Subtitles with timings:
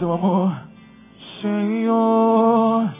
[0.00, 0.56] teu amor,
[1.42, 2.90] Senhor.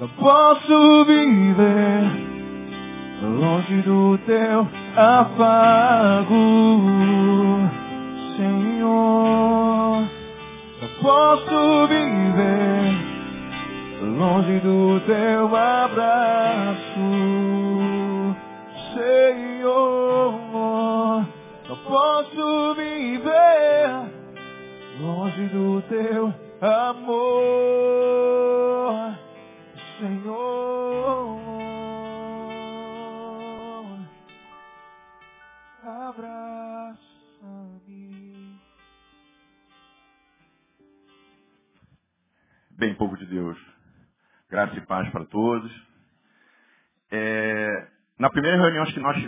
[0.00, 2.10] Não posso viver
[3.22, 4.66] longe do teu
[4.96, 6.34] afago,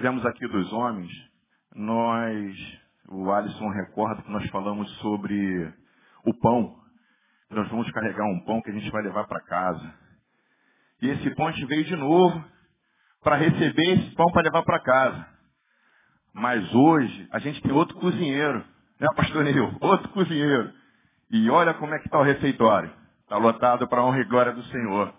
[0.01, 1.13] tivemos aqui dos homens,
[1.77, 5.75] nós, o Alisson recorda que nós falamos sobre
[6.25, 6.75] o pão.
[7.51, 9.95] Nós vamos carregar um pão que a gente vai levar para casa.
[11.03, 12.43] E esse pão a gente veio de novo
[13.23, 15.27] para receber esse pão para levar para casa.
[16.33, 18.65] Mas hoje a gente tem outro cozinheiro,
[18.99, 19.77] né, pastor Neil?
[19.83, 20.73] Outro cozinheiro.
[21.31, 22.91] E olha como é que está o refeitório.
[23.25, 25.13] Está lotado para a honra e glória do Senhor.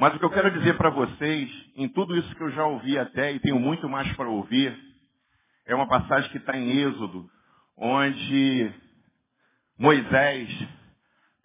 [0.00, 2.98] Mas o que eu quero dizer para vocês, em tudo isso que eu já ouvi
[2.98, 4.74] até e tenho muito mais para ouvir,
[5.66, 7.28] é uma passagem que está em Êxodo,
[7.76, 8.72] onde
[9.78, 10.48] Moisés,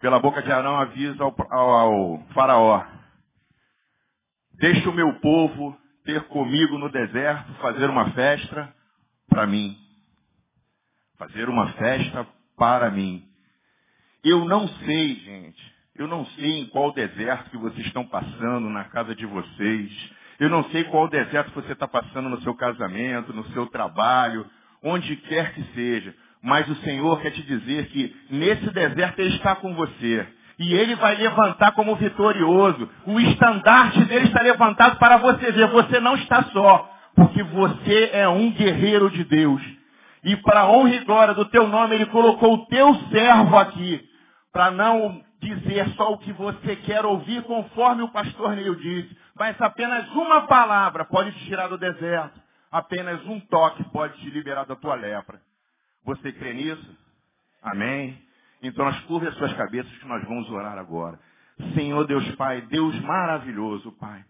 [0.00, 2.82] pela boca de Arão, avisa ao, ao, ao faraó,
[4.54, 8.74] deixa o meu povo ter comigo no deserto, fazer uma festa
[9.28, 9.76] para mim.
[11.18, 12.26] Fazer uma festa
[12.56, 13.22] para mim.
[14.24, 15.75] Eu não sei, gente.
[15.98, 19.90] Eu não sei em qual deserto que vocês estão passando na casa de vocês.
[20.38, 24.46] Eu não sei qual deserto você está passando no seu casamento, no seu trabalho,
[24.82, 26.14] onde quer que seja.
[26.42, 30.26] Mas o Senhor quer te dizer que nesse deserto Ele está com você.
[30.58, 32.88] E Ele vai levantar como vitorioso.
[33.06, 35.68] O estandarte dele está levantado para você ver.
[35.68, 36.90] Você não está só.
[37.14, 39.62] Porque você é um guerreiro de Deus.
[40.22, 44.06] E para a honra e glória do teu nome, Ele colocou o teu servo aqui.
[44.56, 49.14] Para não dizer só o que você quer ouvir, conforme o pastor Neil disse.
[49.38, 52.40] Mas apenas uma palavra pode te tirar do deserto.
[52.72, 55.42] Apenas um toque pode te liberar da tua lepra.
[56.06, 56.98] Você crê nisso?
[57.62, 58.18] Amém?
[58.62, 61.20] Então nós curvem as suas cabeças que nós vamos orar agora.
[61.74, 64.24] Senhor Deus Pai, Deus maravilhoso, Pai.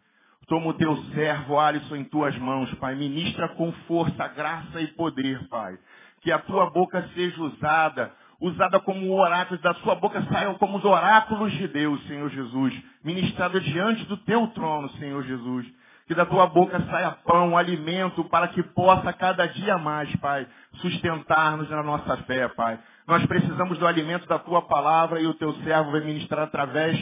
[0.48, 2.96] Toma o teu servo, Alisson, em tuas mãos, Pai.
[2.96, 5.78] Ministra com força, graça e poder, Pai.
[6.20, 10.84] Que a tua boca seja usada, usada como oráculos, da sua boca saiam como os
[10.84, 12.74] oráculos de Deus, Senhor Jesus.
[13.04, 15.66] Ministrada diante do teu trono, Senhor Jesus.
[16.06, 21.68] Que da tua boca saia pão, alimento, para que possa cada dia mais, Pai, sustentar-nos
[21.68, 22.78] na nossa fé, Pai.
[23.06, 26.96] Nós precisamos do alimento da tua palavra e o teu servo vai ministrar através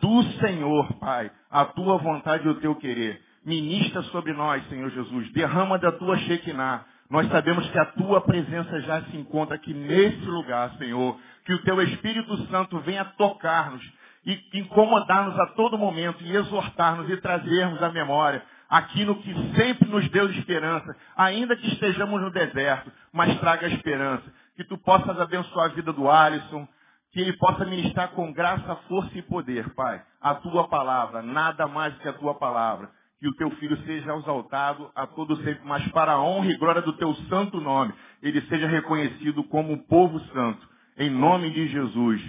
[0.00, 3.20] do Senhor, Pai, a tua vontade e o teu querer.
[3.44, 5.32] Ministra sobre nós, Senhor Jesus.
[5.32, 6.84] Derrama da tua Shekinah.
[7.10, 11.18] Nós sabemos que a tua presença já se encontra aqui nesse lugar, Senhor.
[11.44, 13.82] Que o teu Espírito Santo venha tocar-nos
[14.26, 20.06] e incomodar-nos a todo momento e exortar-nos e trazermos à memória aquilo que sempre nos
[20.10, 24.24] deu esperança, ainda que estejamos no deserto, mas traga esperança.
[24.56, 26.68] Que tu possas abençoar a vida do Alisson,
[27.12, 31.96] que ele possa ministrar com graça, força e poder, Pai, a tua palavra, nada mais
[31.98, 32.90] que a tua palavra.
[33.20, 36.82] Que o teu filho seja exaltado a todo sempre, mas para a honra e glória
[36.82, 37.92] do teu santo nome,
[38.22, 40.68] ele seja reconhecido como um povo santo.
[40.96, 42.22] Em nome de Jesus,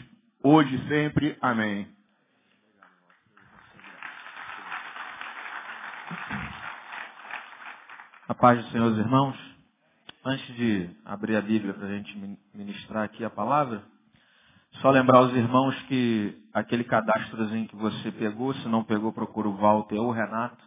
[0.43, 1.37] hoje e sempre.
[1.41, 1.87] Amém.
[8.27, 9.37] A paz do Senhor, irmãos.
[10.23, 13.83] Antes de abrir a Bíblia para a gente ministrar aqui a palavra,
[14.81, 19.55] só lembrar os irmãos que aquele cadastrozinho que você pegou, se não pegou, procura o
[19.55, 20.63] Walter ou o Renato,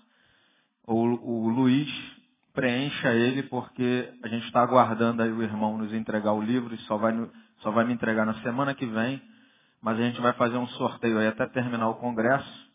[0.87, 1.88] ou o Luiz,
[2.55, 6.96] preencha ele, porque a gente está aguardando aí o irmão nos entregar o livro, só
[6.96, 7.14] vai,
[7.58, 9.23] só vai me entregar na semana que vem,
[9.81, 12.70] mas a gente vai fazer um sorteio aí até terminar o congresso,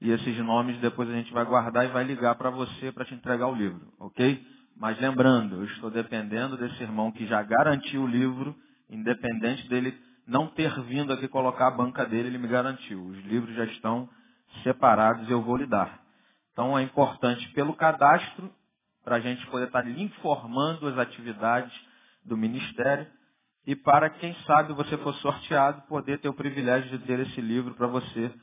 [0.00, 3.14] e esses nomes depois a gente vai guardar e vai ligar para você para te
[3.14, 4.44] entregar o livro, ok?
[4.76, 8.54] Mas lembrando, eu estou dependendo desse irmão que já garantiu o livro,
[8.88, 13.02] independente dele não ter vindo aqui colocar a banca dele, ele me garantiu.
[13.04, 14.08] Os livros já estão
[14.62, 16.00] separados eu vou lhe dar.
[16.58, 18.52] Então é importante pelo cadastro,
[19.04, 21.72] para a gente poder estar lhe informando as atividades
[22.24, 23.06] do Ministério
[23.64, 27.76] e para, quem sabe, você for sorteado, poder ter o privilégio de ter esse livro
[27.76, 28.34] para você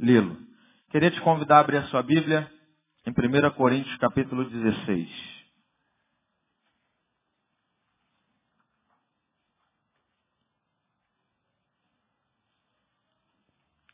[0.00, 0.38] lê-lo.
[0.90, 2.50] Queria te convidar a abrir a sua Bíblia
[3.06, 5.10] em 1 Coríntios capítulo 16.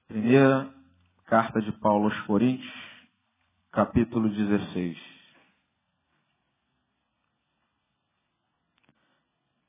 [0.07, 0.73] Primeira
[1.27, 2.84] carta de Paulo aos Coríntios,
[3.75, 4.97] capítulo 16.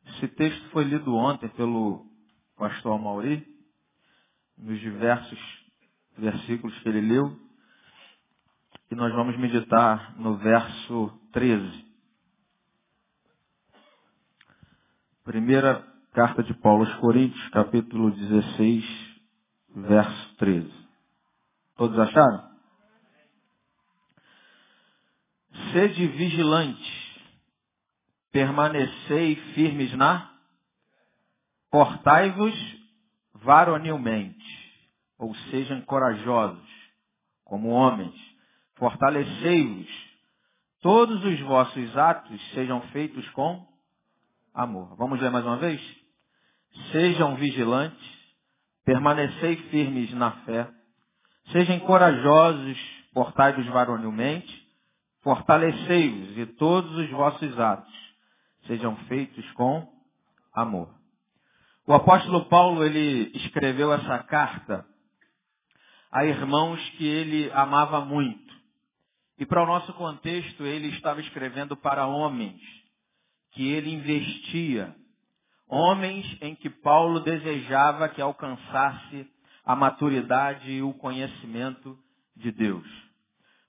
[0.05, 2.05] Esse texto foi lido ontem pelo
[2.55, 3.43] pastor Mauri,
[4.55, 5.39] nos diversos
[6.17, 7.35] versículos que ele leu,
[8.91, 11.85] e nós vamos meditar no verso 13.
[15.23, 15.81] Primeira
[16.13, 18.85] carta de Paulo aos Coríntios, capítulo 16,
[19.75, 20.71] verso 13.
[21.75, 22.54] Todos acharam?
[25.71, 27.05] Sede vigilantes,
[28.31, 30.31] permanecei firmes na,
[31.71, 32.53] portai-vos
[33.33, 34.45] varonilmente,
[35.17, 36.69] ou sejam corajosos,
[37.43, 38.15] como homens,
[38.75, 39.87] fortalecei-vos,
[40.81, 43.65] todos os vossos atos sejam feitos com
[44.53, 44.95] amor.
[44.97, 45.81] Vamos ler mais uma vez?
[46.91, 48.15] Sejam vigilantes,
[48.83, 50.69] permanecei firmes na fé,
[51.51, 52.77] sejam corajosos,
[53.13, 54.64] portai-vos varonilmente,
[55.25, 57.91] fortalecei-vos e todos os vossos atos
[58.67, 59.91] sejam feitos com
[60.53, 60.87] amor.
[61.87, 64.85] O apóstolo Paulo, ele escreveu essa carta
[66.11, 68.53] a irmãos que ele amava muito.
[69.39, 72.61] E para o nosso contexto, ele estava escrevendo para homens
[73.49, 74.95] que ele investia,
[75.67, 79.27] homens em que Paulo desejava que alcançasse
[79.65, 81.97] a maturidade e o conhecimento
[82.35, 82.87] de Deus.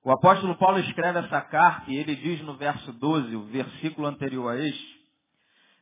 [0.06, 4.53] O apóstolo Paulo escreve essa carta e ele diz no verso 12, o versículo anterior
[4.53, 5.00] a este,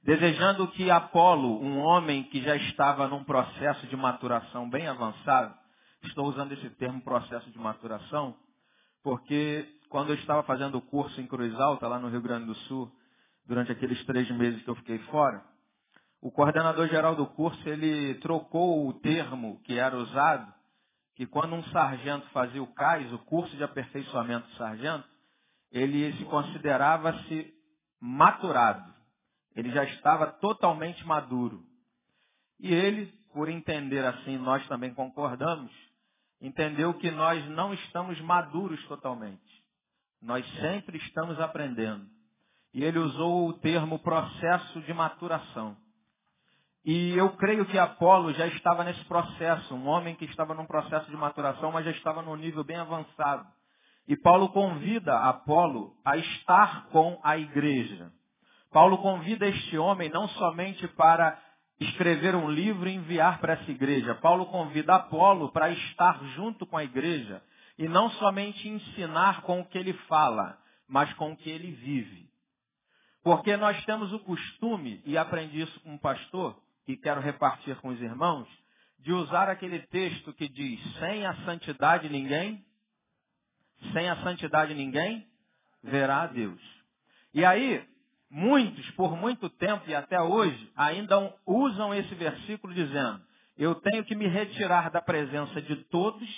[0.02, 5.54] desejando que Apolo, um homem que já estava num processo de maturação bem avançado,
[6.04, 8.34] estou usando esse termo processo de maturação,
[9.02, 12.54] porque quando eu estava fazendo o curso em Cruz Alta, lá no Rio Grande do
[12.54, 12.90] Sul,
[13.46, 15.44] durante aqueles três meses que eu fiquei fora,
[16.22, 20.50] o coordenador geral do curso, ele trocou o termo que era usado,
[21.14, 25.08] que quando um sargento fazia o CAIS, o curso de aperfeiçoamento do sargento,
[25.70, 27.52] ele se considerava-se
[28.00, 28.92] maturado.
[29.54, 31.62] Ele já estava totalmente maduro.
[32.58, 35.72] E ele, por entender assim, nós também concordamos,
[36.40, 39.64] entendeu que nós não estamos maduros totalmente.
[40.20, 42.08] Nós sempre estamos aprendendo
[42.74, 45.76] e ele usou o termo processo de maturação.
[46.84, 51.10] E eu creio que Apolo já estava nesse processo, um homem que estava num processo
[51.10, 53.46] de maturação, mas já estava num nível bem avançado.
[54.06, 58.12] E Paulo convida Apolo a estar com a igreja.
[58.70, 61.40] Paulo convida este homem não somente para
[61.80, 64.14] escrever um livro e enviar para essa igreja.
[64.16, 67.42] Paulo convida Apolo para estar junto com a igreja
[67.78, 72.28] e não somente ensinar com o que ele fala, mas com o que ele vive.
[73.22, 77.88] Porque nós temos o costume, e aprendi isso com um pastor, e quero repartir com
[77.88, 78.48] os irmãos,
[78.98, 82.64] de usar aquele texto que diz, sem a santidade ninguém,
[83.92, 85.26] sem a santidade ninguém
[85.82, 86.60] verá a Deus.
[87.34, 87.86] E aí,
[88.30, 93.20] muitos, por muito tempo e até hoje, ainda usam esse versículo dizendo,
[93.56, 96.28] eu tenho que me retirar da presença de todos,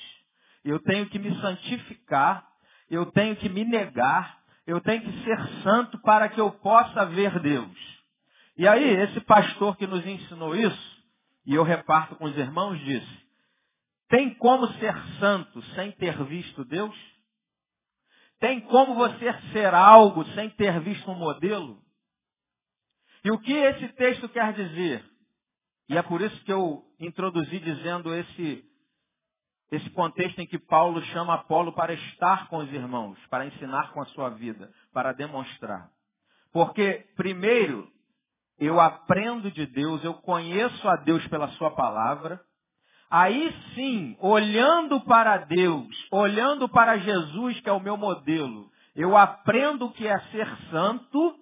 [0.65, 2.47] eu tenho que me santificar,
[2.91, 7.39] eu tenho que me negar, eu tenho que ser santo para que eu possa ver
[7.41, 7.96] Deus.
[8.57, 11.05] E aí, esse pastor que nos ensinou isso,
[11.45, 13.27] e eu reparto com os irmãos, disse,
[14.09, 16.97] tem como ser santo sem ter visto Deus?
[18.39, 21.83] Tem como você ser algo sem ter visto um modelo?
[23.25, 25.05] E o que esse texto quer dizer?
[25.89, 28.65] E é por isso que eu introduzi dizendo esse
[29.73, 34.01] esse contexto em que Paulo chama Apolo para estar com os irmãos, para ensinar com
[34.01, 35.91] a sua vida, para demonstrar.
[36.53, 37.91] Porque, primeiro,
[38.59, 42.41] eu aprendo de Deus, eu conheço a Deus pela sua palavra.
[43.11, 49.87] Aí sim, olhando para Deus, olhando para Jesus, que é o meu modelo, eu aprendo
[49.87, 51.37] o que é ser santo,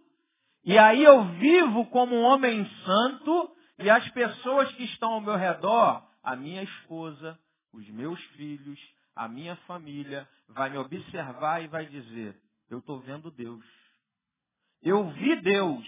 [0.65, 5.37] e aí eu vivo como um homem santo, e as pessoas que estão ao meu
[5.37, 7.39] redor, a minha esposa,
[7.73, 8.79] os meus filhos,
[9.15, 12.37] a minha família, vai me observar e vai dizer,
[12.69, 13.65] eu estou vendo Deus.
[14.83, 15.85] Eu vi Deus.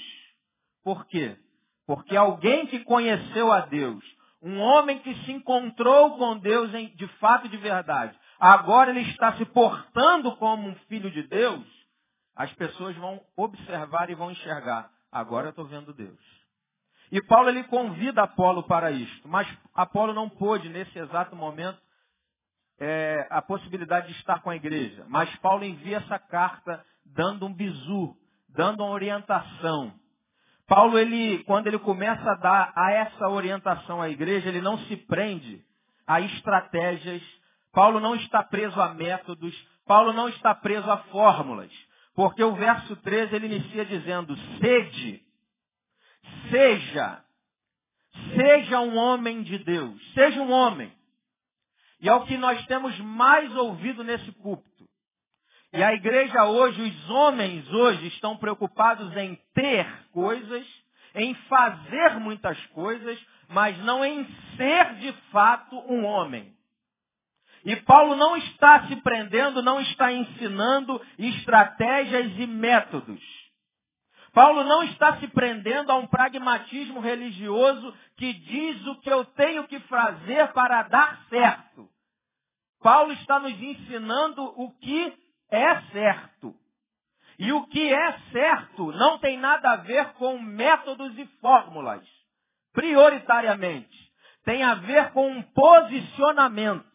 [0.87, 1.37] Por quê?
[1.85, 4.05] Porque alguém que conheceu a Deus,
[4.41, 9.01] um homem que se encontrou com Deus em, de fato e de verdade, agora ele
[9.11, 11.67] está se portando como um filho de Deus,
[12.37, 14.89] as pessoas vão observar e vão enxergar.
[15.11, 16.21] Agora eu estou vendo Deus.
[17.11, 21.81] E Paulo ele convida Apolo para isto, mas Apolo não pôde nesse exato momento
[22.79, 25.05] é, a possibilidade de estar com a igreja.
[25.09, 28.17] Mas Paulo envia essa carta dando um bizu,
[28.49, 29.93] dando uma orientação.
[30.67, 34.97] Paulo, ele, quando ele começa a dar a essa orientação à igreja, ele não se
[34.97, 35.65] prende
[36.07, 37.23] a estratégias,
[37.73, 39.55] Paulo não está preso a métodos,
[39.87, 41.71] Paulo não está preso a fórmulas.
[42.15, 45.23] Porque o verso 13 ele inicia dizendo: sede,
[46.51, 47.23] seja,
[48.35, 50.93] seja um homem de Deus, seja um homem.
[52.01, 54.76] E é o que nós temos mais ouvido nesse púlpito.
[55.73, 60.67] E a igreja hoje, os homens hoje estão preocupados em ter coisas,
[61.15, 63.19] em fazer muitas coisas,
[63.49, 64.25] mas não em
[64.57, 66.55] ser de fato um homem.
[67.65, 73.21] E Paulo não está se prendendo, não está ensinando estratégias e métodos.
[74.33, 79.67] Paulo não está se prendendo a um pragmatismo religioso que diz o que eu tenho
[79.67, 81.89] que fazer para dar certo.
[82.81, 86.55] Paulo está nos ensinando o que é certo.
[87.39, 92.03] E o que é certo não tem nada a ver com métodos e fórmulas,
[92.73, 94.07] prioritariamente.
[94.45, 96.87] Tem a ver com um posicionamento.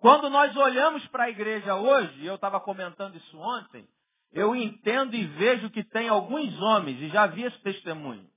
[0.00, 3.86] Quando nós olhamos para a igreja hoje, eu estava comentando isso ontem,
[4.32, 8.28] eu entendo e vejo que tem alguns homens, e já vi esse testemunho,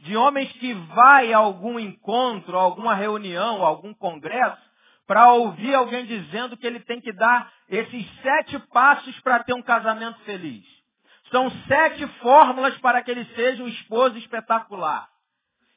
[0.00, 4.62] de homens que vai a algum encontro, a alguma reunião, a algum congresso,
[5.06, 9.62] para ouvir alguém dizendo que ele tem que dar esses sete passos para ter um
[9.62, 10.64] casamento feliz.
[11.30, 15.08] São sete fórmulas para que ele seja um esposo espetacular.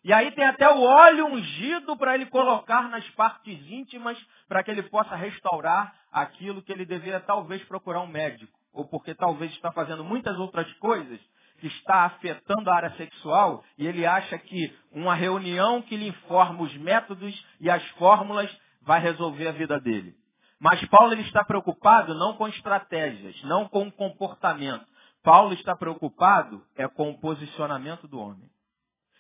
[0.04, 4.16] E aí tem até o óleo ungido para ele colocar nas partes íntimas,
[4.48, 8.54] para que ele possa restaurar aquilo que ele deveria talvez procurar um médico.
[8.72, 11.20] Ou porque talvez está fazendo muitas outras coisas
[11.60, 16.62] que está afetando a área sexual e ele acha que uma reunião que lhe informa
[16.62, 18.56] os métodos e as fórmulas
[18.86, 20.16] vai resolver a vida dele.
[20.60, 24.86] Mas Paulo ele está preocupado não com estratégias, não com comportamento.
[25.24, 28.50] Paulo está preocupado é com o posicionamento do homem.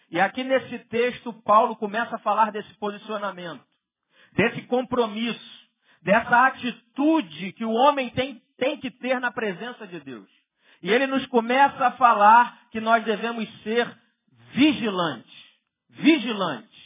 [0.09, 3.63] E aqui nesse texto, Paulo começa a falar desse posicionamento,
[4.33, 5.65] desse compromisso,
[6.01, 10.29] dessa atitude que o homem tem, tem que ter na presença de Deus.
[10.81, 13.91] E ele nos começa a falar que nós devemos ser
[14.53, 15.33] vigilantes.
[15.89, 16.85] Vigilantes.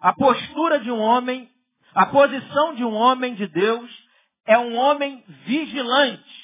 [0.00, 1.50] A postura de um homem,
[1.94, 3.90] a posição de um homem de Deus
[4.46, 6.42] é um homem vigilante.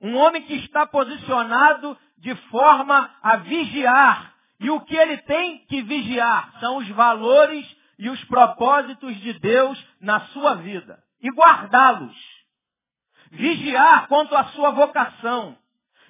[0.00, 5.82] Um homem que está posicionado de forma a vigiar, e o que ele tem que
[5.82, 7.66] vigiar são os valores
[7.98, 10.98] e os propósitos de Deus na sua vida.
[11.20, 12.16] E guardá-los.
[13.30, 15.56] Vigiar quanto à sua vocação.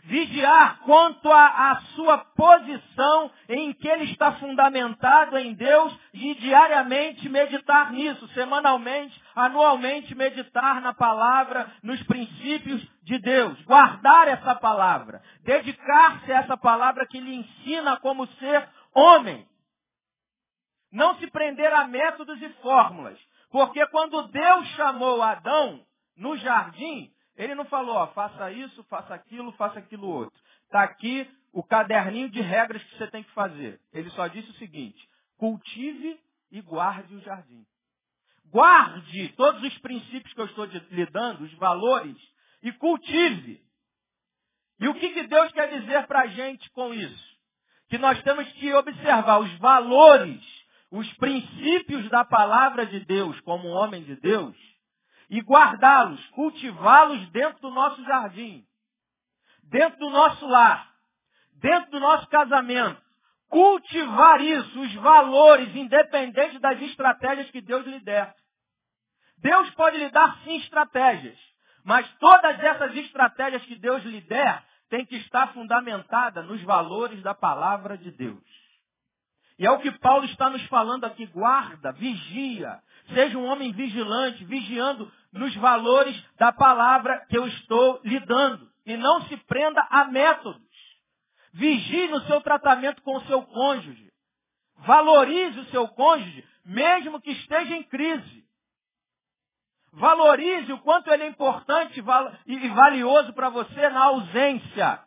[0.04, 7.92] Vigiar quanto à sua posição em que ele está fundamentado em Deus e diariamente meditar
[7.92, 13.60] nisso, semanalmente, anualmente meditar na palavra, nos princípios de Deus.
[13.62, 15.22] Guardar essa palavra.
[15.42, 19.46] Dedicar-se a essa palavra que lhe ensina como ser homem.
[20.92, 23.18] Não se prender a métodos e fórmulas.
[23.50, 25.80] Porque quando Deus chamou Adão
[26.16, 30.38] no jardim, ele não falou, ó, faça isso, faça aquilo, faça aquilo outro.
[30.64, 33.80] Está aqui o caderninho de regras que você tem que fazer.
[33.92, 37.64] Ele só disse o seguinte, cultive e guarde o jardim.
[38.46, 42.16] Guarde todos os princípios que eu estou lhe dando, os valores,
[42.60, 43.62] e cultive.
[44.80, 47.38] E o que, que Deus quer dizer para a gente com isso?
[47.88, 50.42] Que nós temos que observar os valores,
[50.90, 54.56] os princípios da palavra de Deus como homem de Deus,
[55.28, 58.64] e guardá-los, cultivá-los dentro do nosso jardim,
[59.64, 60.90] dentro do nosso lar,
[61.54, 63.00] dentro do nosso casamento.
[63.48, 68.34] Cultivar isso, os valores, independente das estratégias que Deus lhe der.
[69.38, 71.38] Deus pode lhe dar sim estratégias,
[71.84, 77.34] mas todas essas estratégias que Deus lhe der têm que estar fundamentada nos valores da
[77.34, 78.42] palavra de Deus.
[79.58, 81.26] E é o que Paulo está nos falando aqui.
[81.26, 82.80] Guarda, vigia.
[83.14, 88.68] Seja um homem vigilante, vigiando nos valores da palavra que eu estou lhe dando.
[88.84, 90.62] E não se prenda a métodos.
[91.52, 94.08] Vigie no seu tratamento com o seu cônjuge.
[94.78, 98.44] Valorize o seu cônjuge, mesmo que esteja em crise.
[99.92, 101.98] Valorize o quanto ele é importante
[102.46, 105.02] e valioso para você na ausência.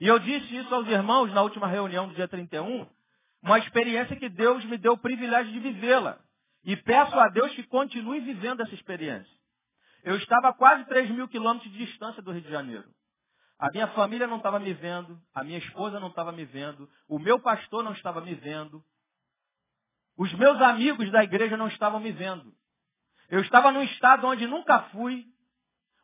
[0.00, 2.86] E eu disse isso aos irmãos na última reunião do dia 31,
[3.42, 6.18] uma experiência que Deus me deu o privilégio de vivê-la.
[6.64, 9.34] E peço a Deus que continue vivendo essa experiência.
[10.02, 12.88] Eu estava a quase 3 mil quilômetros de distância do Rio de Janeiro.
[13.58, 17.18] A minha família não estava me vendo, a minha esposa não estava me vendo, o
[17.18, 18.82] meu pastor não estava me vendo,
[20.16, 22.54] os meus amigos da igreja não estavam me vendo.
[23.28, 25.26] Eu estava num estado onde nunca fui,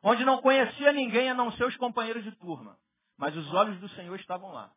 [0.02, 2.78] onde não conhecia ninguém a não ser os companheiros de turma.
[3.18, 4.70] Mas os olhos do Senhor estavam lá.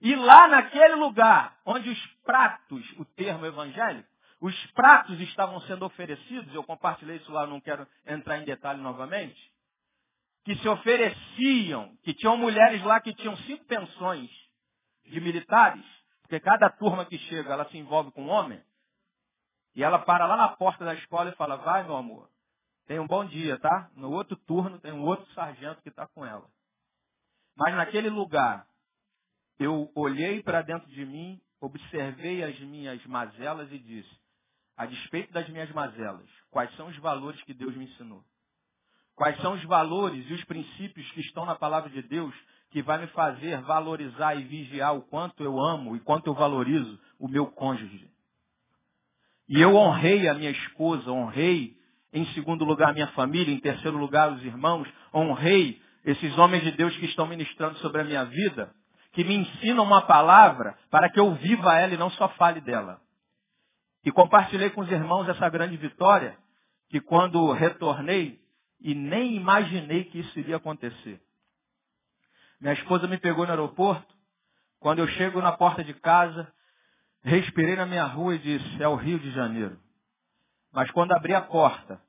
[0.00, 4.08] E lá naquele lugar, onde os pratos, o termo evangélico,
[4.40, 9.38] os pratos estavam sendo oferecidos, eu compartilhei isso lá, não quero entrar em detalhe novamente,
[10.44, 14.30] que se ofereciam, que tinham mulheres lá que tinham cinco pensões
[15.04, 15.84] de militares,
[16.22, 18.62] porque cada turma que chega, ela se envolve com um homem,
[19.74, 22.30] e ela para lá na porta da escola e fala, vai meu amor,
[22.86, 23.90] tenha um bom dia, tá?
[23.94, 26.48] No outro turno tem um outro sargento que está com ela.
[27.56, 28.66] Mas naquele lugar,
[29.58, 34.19] eu olhei para dentro de mim, observei as minhas mazelas e disse,
[34.80, 38.24] a despeito das minhas mazelas, quais são os valores que Deus me ensinou?
[39.14, 42.34] Quais são os valores e os princípios que estão na palavra de Deus
[42.70, 46.98] que vai me fazer valorizar e vigiar o quanto eu amo e quanto eu valorizo
[47.18, 48.08] o meu cônjuge?
[49.50, 51.76] E eu honrei a minha esposa, honrei
[52.10, 56.70] em segundo lugar a minha família, em terceiro lugar os irmãos, honrei esses homens de
[56.70, 58.74] Deus que estão ministrando sobre a minha vida,
[59.12, 62.98] que me ensinam uma palavra para que eu viva ela e não só fale dela.
[64.04, 66.36] E compartilhei com os irmãos essa grande vitória,
[66.88, 68.40] que quando retornei,
[68.80, 71.20] e nem imaginei que isso iria acontecer.
[72.60, 74.14] Minha esposa me pegou no aeroporto,
[74.78, 76.50] quando eu chego na porta de casa,
[77.22, 79.78] respirei na minha rua e disse, é o Rio de Janeiro.
[80.72, 82.00] Mas quando abri a porta,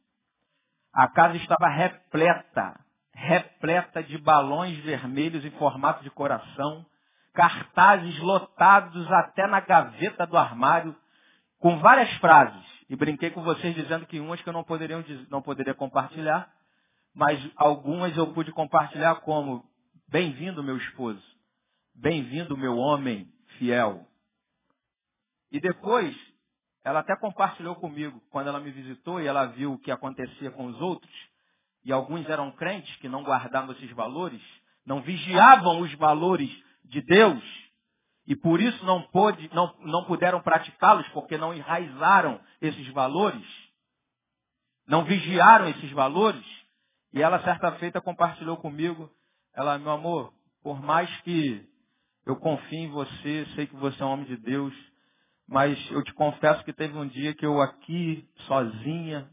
[0.94, 2.80] a casa estava repleta,
[3.14, 6.86] repleta de balões vermelhos em formato de coração,
[7.34, 10.96] cartazes lotados até na gaveta do armário,
[11.62, 12.66] com várias frases.
[12.90, 16.52] E brinquei com vocês dizendo que umas que eu não poderia, não poderia compartilhar,
[17.16, 19.64] mas algumas eu pude compartilhar como
[20.10, 21.24] bem-vindo meu esposo,
[21.96, 24.06] bem-vindo meu homem fiel.
[25.52, 26.18] E depois,
[26.84, 30.66] ela até compartilhou comigo, quando ela me visitou e ela viu o que acontecia com
[30.66, 31.14] os outros,
[31.86, 34.42] e alguns eram crentes que não guardavam esses valores,
[34.86, 36.50] não vigiavam os valores
[36.84, 37.44] de Deus,
[38.32, 43.46] e por isso não, pôde, não, não puderam praticá-los, porque não enraizaram esses valores,
[44.88, 46.42] não vigiaram esses valores.
[47.12, 49.12] E ela, certa feita, compartilhou comigo,
[49.54, 51.68] ela, meu amor, por mais que
[52.26, 54.74] eu confie em você, sei que você é um homem de Deus,
[55.46, 59.30] mas eu te confesso que teve um dia que eu aqui, sozinha,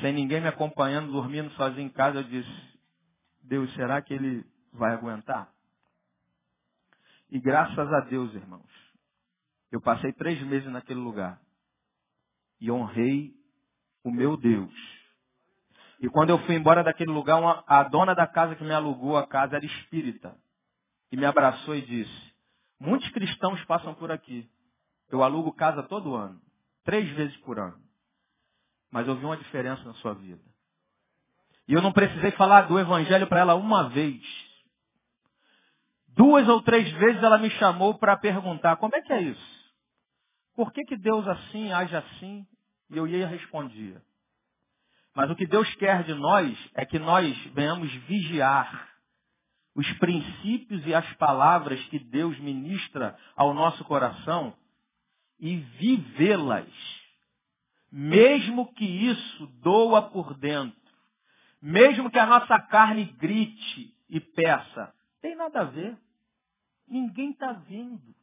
[0.00, 2.80] sem ninguém me acompanhando, dormindo sozinho em casa, eu disse,
[3.40, 5.51] Deus, será que ele vai aguentar?
[7.32, 8.70] E graças a Deus, irmãos,
[9.70, 11.40] eu passei três meses naquele lugar
[12.60, 13.32] e honrei
[14.04, 14.70] o meu Deus.
[15.98, 19.16] E quando eu fui embora daquele lugar, uma, a dona da casa que me alugou
[19.16, 20.36] a casa era espírita.
[21.10, 22.34] E me abraçou e disse,
[22.78, 24.46] muitos cristãos passam por aqui.
[25.08, 26.38] Eu alugo casa todo ano,
[26.84, 27.80] três vezes por ano.
[28.90, 30.42] Mas eu vi uma diferença na sua vida.
[31.66, 34.22] E eu não precisei falar do evangelho para ela uma vez.
[36.14, 39.62] Duas ou três vezes ela me chamou para perguntar, como é que é isso?
[40.54, 42.46] Por que, que Deus assim age assim?
[42.90, 44.02] E eu ia respondia.
[45.14, 48.90] Mas o que Deus quer de nós é que nós venhamos vigiar
[49.74, 54.54] os princípios e as palavras que Deus ministra ao nosso coração
[55.40, 56.68] e vivê-las.
[57.90, 60.80] Mesmo que isso doa por dentro.
[61.60, 65.96] Mesmo que a nossa carne grite e peça, tem nada a ver.
[66.86, 68.14] Ninguém está vindo.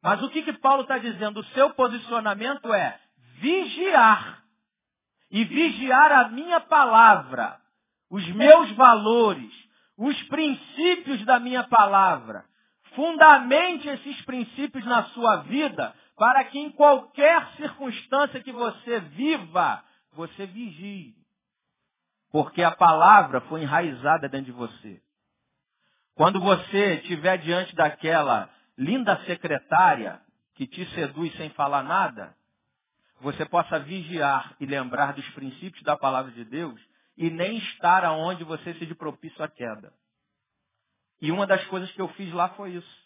[0.00, 1.40] Mas o que, que Paulo está dizendo?
[1.40, 2.98] O seu posicionamento é
[3.40, 4.42] vigiar.
[5.30, 7.60] E vigiar a minha palavra,
[8.08, 9.52] os meus valores,
[9.96, 12.44] os princípios da minha palavra.
[12.94, 20.46] Fundamente esses princípios na sua vida, para que em qualquer circunstância que você viva, você
[20.46, 21.16] vigie.
[22.30, 25.02] Porque a palavra foi enraizada dentro de você.
[26.14, 28.48] Quando você estiver diante daquela
[28.78, 30.20] linda secretária
[30.54, 32.36] que te seduz sem falar nada,
[33.20, 36.80] você possa vigiar e lembrar dos princípios da palavra de Deus
[37.16, 39.92] e nem estar aonde você seja propício à queda.
[41.20, 43.04] E uma das coisas que eu fiz lá foi isso.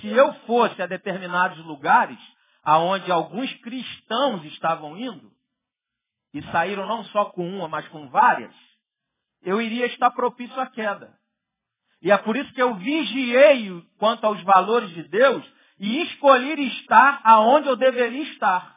[0.00, 2.18] Se eu fosse a determinados lugares
[2.62, 5.32] aonde alguns cristãos estavam indo,
[6.32, 8.54] e saíram não só com uma, mas com várias,
[9.42, 11.12] eu iria estar propício à queda.
[12.02, 15.44] E é por isso que eu vigiei quanto aos valores de Deus
[15.78, 18.76] e escolhi estar aonde eu deveria estar.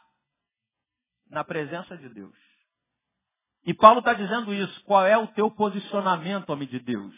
[1.29, 2.35] Na presença de Deus.
[3.65, 4.83] E Paulo está dizendo isso.
[4.83, 7.15] Qual é o teu posicionamento, homem de Deus?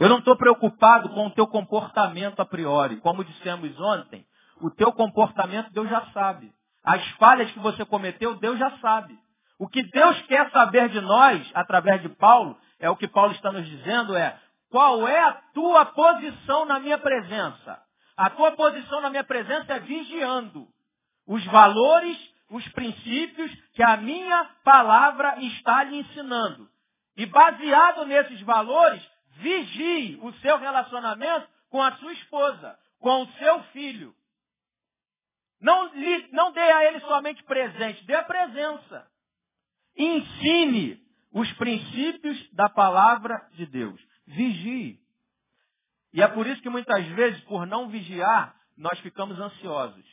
[0.00, 2.96] Eu não estou preocupado com o teu comportamento a priori.
[3.00, 4.26] Como dissemos ontem,
[4.62, 6.50] o teu comportamento Deus já sabe.
[6.82, 9.16] As falhas que você cometeu, Deus já sabe.
[9.58, 13.52] O que Deus quer saber de nós, através de Paulo, é o que Paulo está
[13.52, 14.36] nos dizendo, é
[14.72, 17.78] qual é a tua posição na minha presença?
[18.16, 20.66] A tua posição na minha presença é vigiando.
[21.26, 22.18] os valores,
[22.50, 26.68] os princípios que a minha palavra está lhe ensinando.
[27.16, 29.02] E baseado nesses valores,
[29.36, 34.14] vigie o seu relacionamento com a sua esposa, com o seu filho.
[35.60, 39.06] Não, lhe, não dê a ele somente presente, dê a presença.
[39.96, 40.98] Ensine
[41.30, 44.11] os princípios da palavra de Deus.
[44.26, 45.00] Vigie.
[46.12, 50.04] E é por isso que muitas vezes, por não vigiar, nós ficamos ansiosos.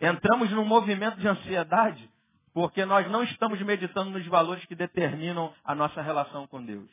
[0.00, 2.10] Entramos num movimento de ansiedade
[2.52, 6.90] porque nós não estamos meditando nos valores que determinam a nossa relação com Deus.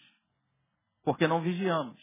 [1.04, 2.00] Porque não vigiamos.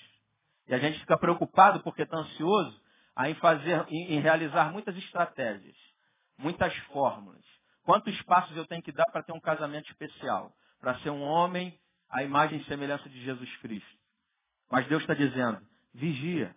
[0.67, 2.81] E a gente fica preocupado porque está ansioso
[3.21, 5.77] em, fazer, em, realizar muitas estratégias,
[6.39, 7.45] muitas fórmulas.
[7.85, 10.53] Quantos passos eu tenho que dar para ter um casamento especial?
[10.81, 11.79] Para ser um homem
[12.11, 14.04] à imagem e semelhança de Jesus Cristo.
[14.71, 15.61] Mas Deus está dizendo,
[15.93, 16.55] vigia,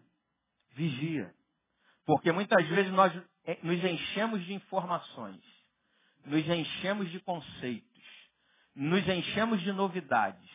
[0.71, 1.33] vigia.
[2.05, 3.13] Porque muitas vezes nós
[3.45, 5.41] eh, nos enchemos de informações,
[6.25, 8.03] nos enchemos de conceitos,
[8.75, 10.49] nos enchemos de novidades,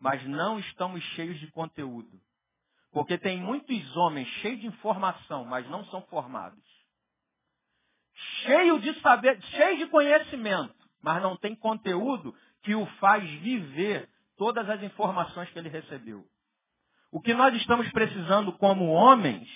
[0.00, 2.20] mas não estamos cheios de conteúdo.
[2.92, 6.62] Porque tem muitos homens cheios de informação, mas não são formados.
[8.42, 14.68] Cheio de saber, cheio de conhecimento, mas não tem conteúdo que o faz viver todas
[14.70, 16.24] as informações que ele recebeu.
[17.14, 19.48] O que nós estamos precisando como homens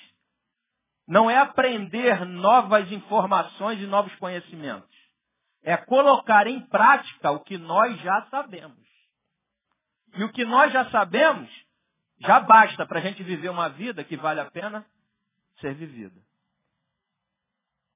[1.09, 4.97] não é aprender novas informações e novos conhecimentos.
[5.65, 8.79] É colocar em prática o que nós já sabemos.
[10.15, 11.51] E o que nós já sabemos
[12.21, 14.87] já basta para a gente viver uma vida que vale a pena
[15.61, 16.21] ser vivida.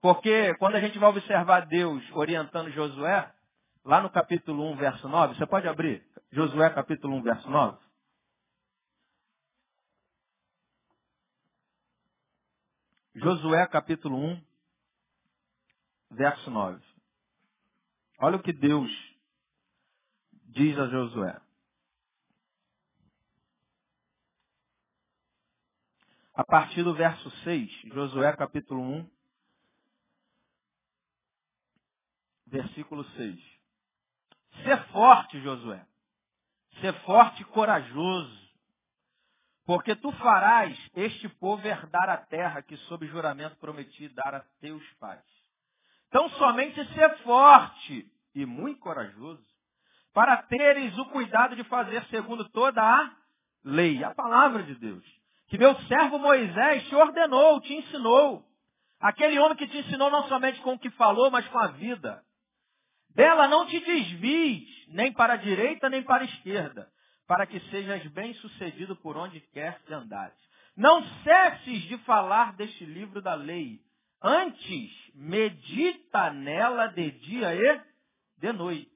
[0.01, 3.33] Porque quando a gente vai observar Deus orientando Josué,
[3.85, 6.05] lá no capítulo 1, verso 9, você pode abrir?
[6.33, 7.82] Josué capítulo 1, verso 9.
[13.15, 14.45] Josué capítulo 1,
[16.11, 16.83] verso 9.
[18.19, 18.91] Olha o que Deus
[20.49, 21.41] diz a Josué.
[26.35, 29.11] a partir do verso 6, Josué capítulo 1,
[32.47, 33.41] versículo 6.
[34.65, 35.85] Ser forte, Josué.
[36.81, 38.42] Ser forte e corajoso.
[39.73, 44.87] Porque tu farás este povo herdar a terra que sob juramento prometi dar a teus
[45.01, 45.25] pais.
[46.09, 49.43] Então somente ser forte e muito corajoso,
[50.13, 53.17] para teres o cuidado de fazer segundo toda a
[53.65, 58.45] lei, a palavra de Deus que meu servo Moisés te ordenou, te ensinou.
[59.01, 62.23] Aquele homem que te ensinou não somente com o que falou, mas com a vida.
[63.15, 66.92] Dela não te desvies, nem para a direita, nem para a esquerda,
[67.27, 70.37] para que sejas bem-sucedido por onde quer que andares.
[70.77, 73.81] Não cesses de falar deste livro da lei.
[74.23, 77.81] Antes, medita nela de dia e
[78.39, 78.91] de noite,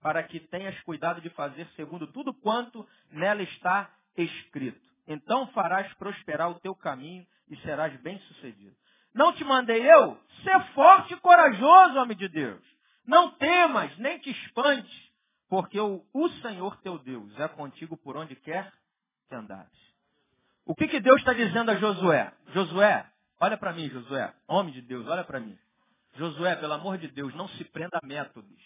[0.00, 6.50] para que tenhas cuidado de fazer segundo tudo quanto nela está escrito então farás prosperar
[6.50, 8.76] o teu caminho e serás bem-sucedido.
[9.14, 10.20] Não te mandei eu?
[10.44, 12.62] Ser forte e corajoso, homem de Deus.
[13.06, 15.07] Não temas, nem te espantes,
[15.48, 18.72] porque o, o Senhor teu Deus é contigo por onde quer
[19.28, 19.88] que andares.
[20.64, 22.32] O que, que Deus está dizendo a Josué?
[22.52, 23.06] Josué,
[23.40, 24.32] olha para mim, Josué.
[24.46, 25.58] Homem de Deus, olha para mim.
[26.14, 28.62] Josué, pelo amor de Deus, não se prenda a métodos.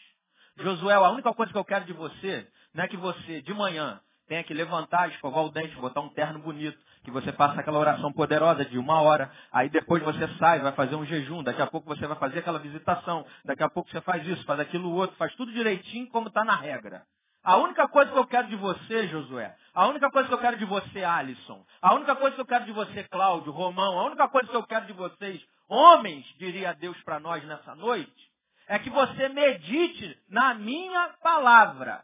[0.56, 4.00] Josué, a única coisa que eu quero de você não é que você, de manhã,
[4.32, 8.10] tenha que levantar, escovar o dente, botar um terno bonito, que você faça aquela oração
[8.10, 11.86] poderosa de uma hora, aí depois você sai, vai fazer um jejum, daqui a pouco
[11.86, 15.34] você vai fazer aquela visitação, daqui a pouco você faz isso, faz aquilo outro, faz
[15.34, 17.02] tudo direitinho como está na regra.
[17.44, 20.56] A única coisa que eu quero de você, Josué, a única coisa que eu quero
[20.56, 24.26] de você, Alisson, a única coisa que eu quero de você, Cláudio, Romão, a única
[24.28, 28.30] coisa que eu quero de vocês, homens, diria Deus para nós nessa noite,
[28.66, 32.02] é que você medite na minha palavra.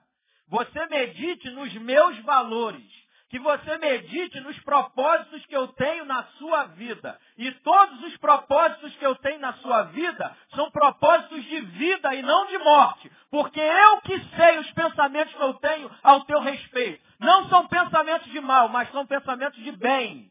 [0.48, 2.98] Você medite nos meus valores.
[3.30, 7.20] Que você medite nos propósitos que eu tenho na sua vida.
[7.36, 12.22] E todos os propósitos que eu tenho na sua vida são propósitos de vida e
[12.22, 13.12] não de morte.
[13.30, 17.04] Porque eu que sei os pensamentos que eu tenho ao teu respeito.
[17.20, 20.30] Não são pensamentos de mal, mas são pensamentos de bem.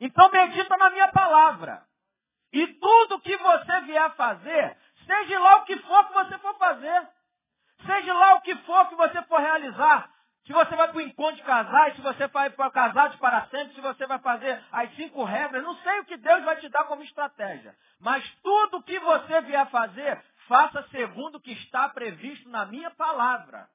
[0.00, 1.82] Então medita na minha palavra.
[2.52, 7.08] E tudo que você vier fazer, seja lá o que for que você for fazer,
[7.86, 10.10] Seja lá o que for que você for realizar.
[10.46, 13.74] Se você vai para o encontro de casais, se você vai para casados para sempre,
[13.74, 16.84] se você vai fazer as cinco regras, não sei o que Deus vai te dar
[16.84, 17.76] como estratégia.
[18.00, 23.68] Mas tudo que você vier fazer, faça segundo o que está previsto na minha palavra.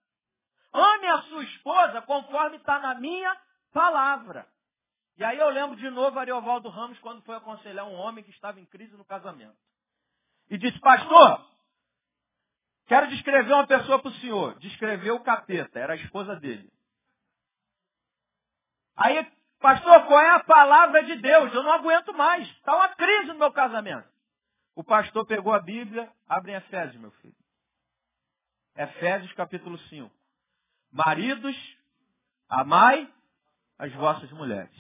[0.74, 3.36] Ame a sua esposa conforme está na minha
[3.74, 4.48] palavra.
[5.18, 8.62] E aí eu lembro de novo Ariovaldo Ramos quando foi aconselhar um homem que estava
[8.62, 9.58] em crise no casamento.
[10.50, 11.46] e disse, pastor,
[12.92, 14.60] quero descrever uma pessoa para o senhor.
[14.60, 16.70] Descreveu o capeta, era a esposa dele.
[18.98, 21.54] Aí, pastor, qual é a palavra de Deus?
[21.54, 22.46] Eu não aguento mais.
[22.50, 24.10] Está uma crise no meu casamento.
[24.76, 27.36] O pastor pegou a Bíblia, abre em Efésios, meu filho.
[28.76, 30.12] Efésios capítulo 5.
[30.92, 31.56] Maridos,
[32.50, 33.10] amai
[33.80, 34.76] as vossas mulheres.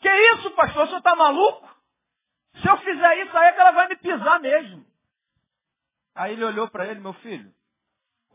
[0.00, 0.84] Que isso, pastor?
[0.84, 1.68] O senhor está maluco?
[2.62, 4.86] Se eu fizer isso, aí é que ela vai me pisar mesmo.
[6.16, 7.52] Aí ele olhou para ele, meu filho,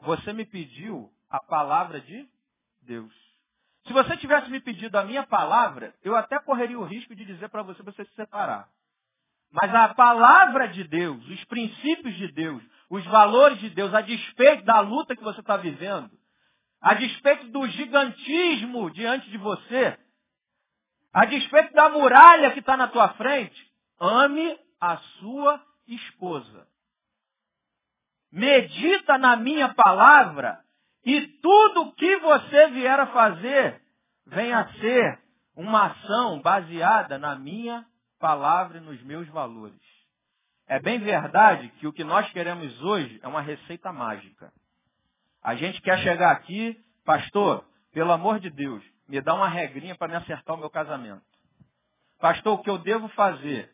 [0.02, 2.30] você me pediu a palavra de
[2.84, 3.12] Deus.
[3.88, 7.50] Se você tivesse me pedido a minha palavra, eu até correria o risco de dizer
[7.50, 8.70] para você você se separar.
[9.52, 14.64] Mas a palavra de Deus, os princípios de Deus, os valores de Deus, a despeito
[14.64, 16.12] da luta que você está vivendo,
[16.80, 19.98] a despeito do gigantismo diante de você,
[21.12, 23.60] a despeito da muralha que está na tua frente,
[24.00, 26.71] ame a sua esposa.
[28.32, 30.60] Medita na minha palavra
[31.06, 33.82] e tudo que você vier a fazer
[34.26, 35.20] venha a ser
[35.56, 37.86] uma ação baseada na minha
[38.20, 39.82] palavra e nos meus valores.
[40.68, 44.54] É bem verdade que o que nós queremos hoje é uma receita mágica.
[45.44, 50.08] A gente quer chegar aqui, pastor, pelo amor de Deus, me dá uma regrinha para
[50.08, 51.24] me acertar o meu casamento.
[52.20, 53.70] Pastor, o que eu devo fazer?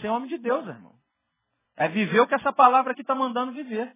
[0.00, 0.94] Ser homem de Deus, irmão.
[1.76, 3.94] É viver o que essa palavra aqui está mandando viver.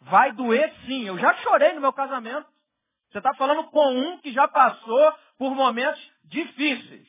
[0.00, 1.06] Vai doer sim.
[1.06, 2.48] Eu já chorei no meu casamento.
[3.10, 7.08] Você está falando com um que já passou por momentos difíceis.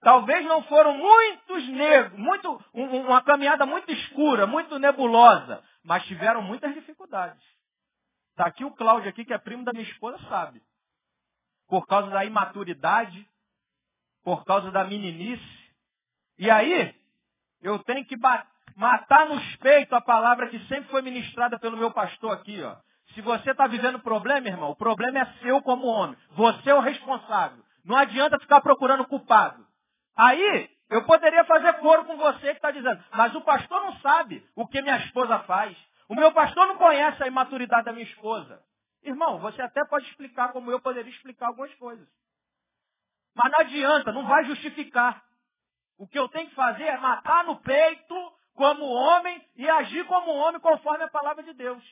[0.00, 6.74] Talvez não foram muitos negros, muito, uma caminhada muito escura, muito nebulosa, mas tiveram muitas
[6.74, 7.42] dificuldades.
[8.30, 10.60] Está aqui o Cláudio aqui, que é primo da minha esposa, sabe.
[11.68, 13.26] Por causa da imaturidade,
[14.22, 15.74] por causa da meninice.
[16.36, 16.94] E aí,
[17.62, 18.16] eu tenho que
[18.76, 22.76] matar nos peitos a palavra que sempre foi ministrada pelo meu pastor aqui, ó.
[23.14, 26.16] Se você está vivendo problema, irmão, o problema é seu como homem.
[26.32, 27.62] Você é o responsável.
[27.84, 29.64] Não adianta ficar procurando culpado.
[30.16, 34.44] Aí, eu poderia fazer coro com você que está dizendo, mas o pastor não sabe
[34.56, 35.76] o que minha esposa faz.
[36.08, 38.60] O meu pastor não conhece a imaturidade da minha esposa.
[39.02, 42.08] Irmão, você até pode explicar como eu poderia explicar algumas coisas.
[43.34, 45.22] Mas não adianta, não vai justificar.
[45.98, 50.30] O que eu tenho que fazer é matar no peito como homem e agir como
[50.32, 51.82] homem conforme a palavra de Deus.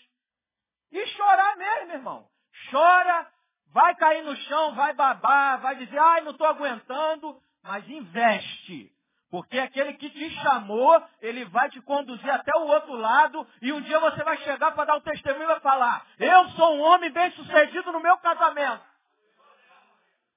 [0.90, 2.26] E chorar mesmo, irmão.
[2.70, 3.26] Chora,
[3.72, 8.92] vai cair no chão, vai babar, vai dizer, ai, não estou aguentando, mas investe.
[9.30, 13.80] Porque aquele que te chamou, ele vai te conduzir até o outro lado e um
[13.80, 16.82] dia você vai chegar para dar o um testemunho e vai falar, eu sou um
[16.82, 18.84] homem bem sucedido no meu casamento.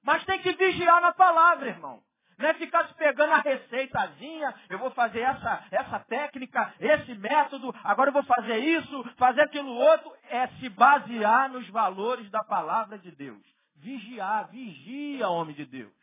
[0.02, 2.02] Mas tem que vigiar na palavra, irmão.
[2.38, 7.74] Não é ficar se pegando a receitazinha, eu vou fazer essa, essa técnica, esse método,
[7.84, 10.12] agora eu vou fazer isso, fazer aquilo outro.
[10.30, 13.42] É se basear nos valores da palavra de Deus.
[13.78, 15.94] Vigiar, vigia, homem de Deus.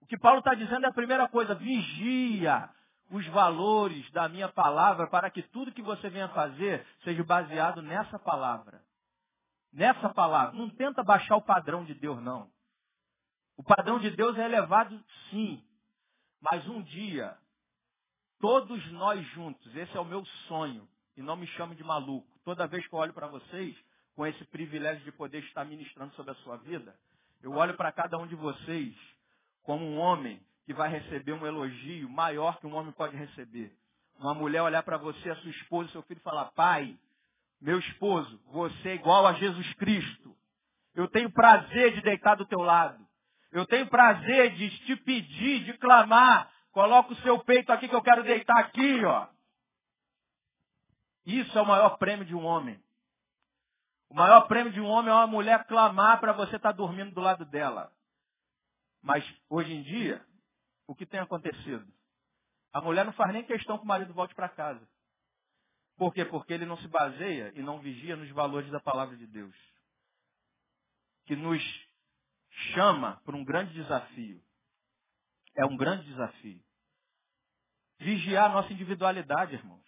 [0.00, 2.68] O que Paulo está dizendo é a primeira coisa, vigia
[3.10, 8.18] os valores da minha palavra para que tudo que você venha fazer seja baseado nessa
[8.18, 8.82] palavra.
[9.72, 10.56] Nessa palavra.
[10.56, 12.50] Não tenta baixar o padrão de Deus, não.
[13.58, 15.60] O padrão de Deus é elevado, sim.
[16.40, 17.36] Mas um dia,
[18.38, 22.38] todos nós juntos, esse é o meu sonho, e não me chame de maluco.
[22.44, 23.76] Toda vez que eu olho para vocês,
[24.14, 26.94] com esse privilégio de poder estar ministrando sobre a sua vida,
[27.42, 28.94] eu olho para cada um de vocês
[29.64, 33.76] como um homem que vai receber um elogio maior que um homem pode receber.
[34.20, 36.96] Uma mulher olhar para você, a sua esposa, seu filho, e falar: Pai,
[37.60, 40.36] meu esposo, você é igual a Jesus Cristo.
[40.94, 43.07] Eu tenho prazer de deitar do teu lado.
[43.50, 46.52] Eu tenho prazer de te pedir, de clamar.
[46.70, 49.28] Coloca o seu peito aqui que eu quero deitar aqui, ó.
[51.24, 52.82] Isso é o maior prêmio de um homem.
[54.10, 57.12] O maior prêmio de um homem é uma mulher clamar para você estar tá dormindo
[57.12, 57.92] do lado dela.
[59.02, 60.24] Mas hoje em dia,
[60.86, 61.86] o que tem acontecido?
[62.72, 64.86] A mulher não faz nem questão que o marido volte para casa.
[65.96, 66.24] Por quê?
[66.24, 69.54] Porque ele não se baseia e não vigia nos valores da palavra de Deus.
[71.26, 71.87] Que nos
[72.74, 74.40] chama para um grande desafio.
[75.56, 76.60] É um grande desafio.
[77.98, 79.84] Vigiar a nossa individualidade, irmãos.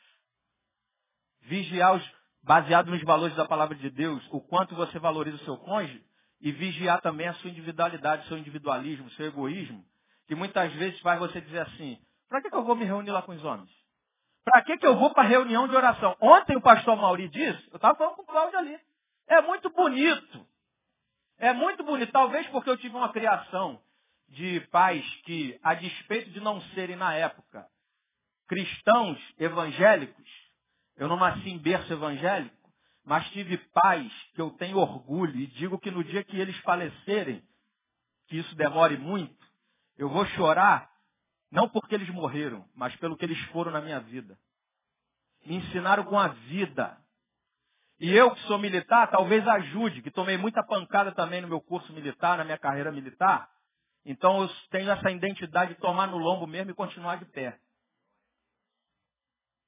[1.42, 5.56] Vigiar os, baseado nos valores da palavra de Deus, o quanto você valoriza o seu
[5.58, 6.04] cônjuge
[6.40, 9.84] e vigiar também a sua individualidade, seu individualismo, seu egoísmo,
[10.26, 13.22] que muitas vezes faz você dizer assim, para que, que eu vou me reunir lá
[13.22, 13.70] com os homens?
[14.44, 16.16] Para que, que eu vou para reunião de oração?
[16.20, 18.78] Ontem o pastor Mauri disse, eu estava falando com o Cláudio ali,
[19.28, 20.46] é muito bonito
[21.40, 23.82] é muito bonito, talvez porque eu tive uma criação
[24.28, 27.66] de pais que, a despeito de não serem na época
[28.46, 30.28] cristãos evangélicos.
[30.96, 32.56] Eu não nasci em berço evangélico,
[33.04, 37.42] mas tive pais que eu tenho orgulho e digo que no dia que eles falecerem,
[38.26, 39.44] que isso demore muito,
[39.96, 40.90] eu vou chorar
[41.50, 44.38] não porque eles morreram, mas pelo que eles foram na minha vida.
[45.44, 46.96] Me ensinaram com a vida.
[48.00, 51.92] E eu que sou militar, talvez ajude, que tomei muita pancada também no meu curso
[51.92, 53.50] militar, na minha carreira militar.
[54.06, 57.60] Então eu tenho essa identidade de tomar no lombo mesmo e continuar de pé.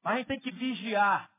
[0.03, 1.31] Mas a gente tem que vigiar.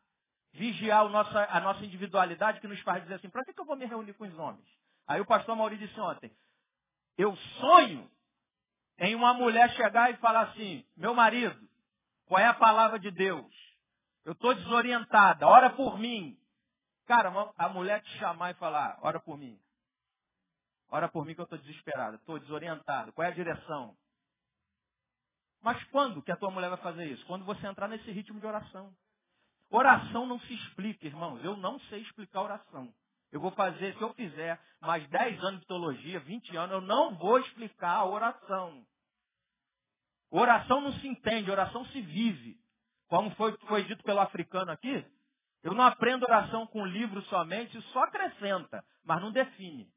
[0.53, 3.75] Vigiar nossa, a nossa individualidade que nos faz dizer assim, para que, que eu vou
[3.75, 4.63] me reunir com os homens?
[5.07, 6.31] Aí o pastor Maurício disse ontem,
[7.17, 8.07] eu sonho
[8.99, 11.59] em uma mulher chegar e falar assim, meu marido,
[12.27, 13.51] qual é a palavra de Deus?
[14.23, 16.37] Eu estou desorientada, ora por mim.
[17.05, 19.59] Cara, a mulher te chamar e falar, ora por mim.
[20.89, 23.11] Ora por mim que eu estou desesperada, estou desorientado.
[23.13, 23.97] Qual é a direção?
[25.61, 27.25] Mas quando que a tua mulher vai fazer isso?
[27.25, 28.93] Quando você entrar nesse ritmo de oração.
[29.69, 31.43] Oração não se explica, irmãos.
[31.43, 32.93] Eu não sei explicar oração.
[33.31, 37.15] Eu vou fazer, se eu fizer mais 10 anos de teologia, 20 anos, eu não
[37.15, 38.85] vou explicar a oração.
[40.29, 42.59] Oração não se entende, oração se vive.
[43.07, 45.03] Como foi, foi dito pelo africano aqui,
[45.63, 49.87] eu não aprendo oração com livro somente, só acrescenta, mas não define.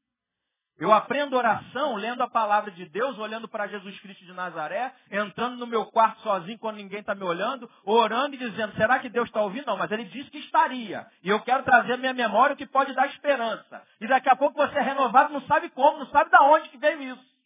[0.79, 5.57] Eu aprendo oração lendo a palavra de Deus, olhando para Jesus Cristo de Nazaré, entrando
[5.57, 9.27] no meu quarto sozinho quando ninguém está me olhando, orando e dizendo, será que Deus
[9.27, 9.67] está ouvindo?
[9.67, 11.07] Não, mas ele disse que estaria.
[11.23, 13.83] E eu quero trazer à minha memória o que pode dar esperança.
[14.03, 16.77] E daqui a pouco você é renovado, não sabe como, não sabe de onde que
[16.77, 17.37] veio isso.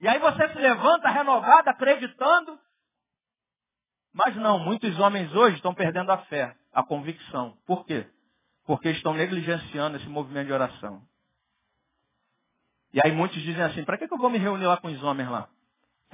[0.00, 2.60] E aí você se levanta renovado, acreditando.
[4.14, 7.58] Mas não, muitos homens hoje estão perdendo a fé, a convicção.
[7.66, 8.06] Por quê?
[8.64, 11.02] Porque estão negligenciando esse movimento de oração.
[12.92, 15.02] E aí muitos dizem assim, para que, que eu vou me reunir lá com os
[15.02, 15.48] homens lá?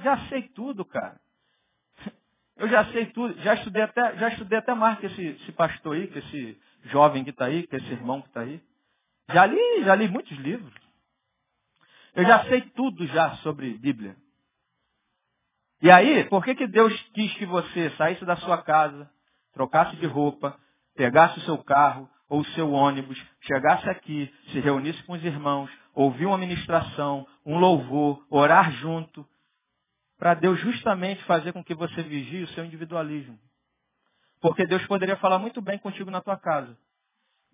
[0.03, 1.21] Já sei tudo, cara.
[2.57, 5.95] Eu já sei tudo, já estudei até, já estudei até mais que esse, esse pastor
[5.95, 8.61] aí, que esse jovem que está aí, que esse irmão que está aí.
[9.31, 10.73] Já li, já li muitos livros.
[12.15, 14.15] Eu já sei tudo já sobre Bíblia.
[15.81, 19.09] E aí, por que, que Deus quis que você saísse da sua casa,
[19.53, 20.57] trocasse de roupa,
[20.95, 25.71] pegasse o seu carro ou o seu ônibus, chegasse aqui, se reunisse com os irmãos,
[25.93, 29.27] ouvir uma ministração, um louvor, orar junto,
[30.19, 33.39] para Deus justamente fazer com que você vigie o seu individualismo.
[34.39, 36.77] Porque Deus poderia falar muito bem contigo na tua casa,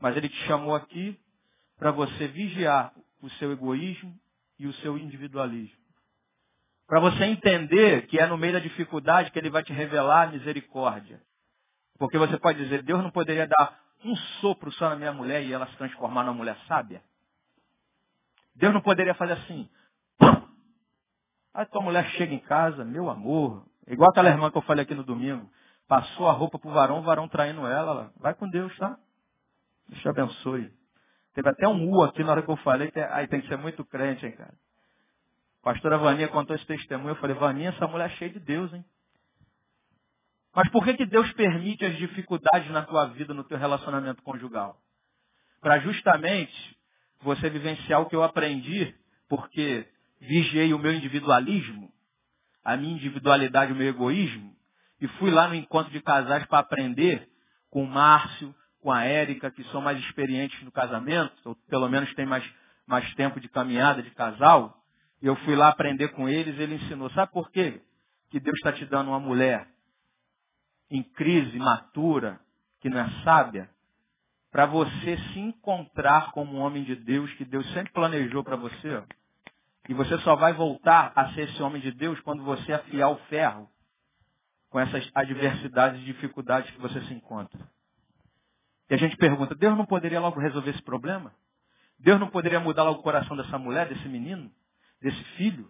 [0.02, 1.18] mas Ele te chamou aqui
[1.78, 4.13] para você vigiar o seu egoísmo
[4.60, 5.77] e o seu individualismo.
[6.88, 10.32] Para você entender que é no meio da dificuldade que Ele vai te revelar a
[10.32, 11.21] misericórdia.
[12.00, 15.52] Porque você pode dizer, Deus não poderia dar um sopro só na minha mulher e
[15.52, 17.02] ela se transformar numa mulher sábia?
[18.56, 19.69] Deus não poderia fazer assim.
[21.54, 24.95] Aí tua mulher chega em casa, meu amor, igual aquela irmã que eu falei aqui
[24.95, 25.50] no domingo,
[25.88, 28.97] passou a roupa pro varão, o varão traindo ela, ela vai com Deus, tá?
[29.89, 30.71] Deus te abençoe.
[31.34, 33.58] Teve até um U aqui na hora que eu falei, é, aí tem que ser
[33.58, 34.54] muito crente, hein, cara.
[35.67, 38.86] Pastora Vaninha contou esse testemunho, eu falei, Vaninha, essa mulher é cheia de Deus, hein?
[40.56, 44.80] Mas por que, que Deus permite as dificuldades na tua vida, no teu relacionamento conjugal?
[45.60, 46.77] Para justamente
[47.21, 48.95] você vivenciar o que eu aprendi,
[49.27, 49.86] porque
[50.21, 51.91] vigiei o meu individualismo,
[52.63, 54.56] a minha individualidade, o meu egoísmo,
[55.01, 57.27] e fui lá no encontro de casais para aprender
[57.69, 62.13] com o Márcio, com a Érica, que são mais experientes no casamento, ou pelo menos
[62.13, 62.49] têm mais,
[62.86, 64.82] mais tempo de caminhada de casal.
[65.21, 67.10] Eu fui lá aprender com eles, ele ensinou.
[67.12, 67.82] Sabe por quê?
[68.30, 69.67] Que Deus está te dando uma mulher
[70.89, 72.39] em crise, matura,
[72.80, 73.69] que não é sábia,
[74.51, 79.03] para você se encontrar como um homem de Deus que Deus sempre planejou para você.
[79.89, 83.18] E você só vai voltar a ser esse homem de Deus quando você afiar o
[83.30, 83.70] ferro
[84.70, 87.59] com essas adversidades e dificuldades que você se encontra.
[88.89, 91.34] E a gente pergunta, Deus não poderia logo resolver esse problema?
[91.99, 94.51] Deus não poderia mudar logo o coração dessa mulher, desse menino,
[95.02, 95.70] desse filho?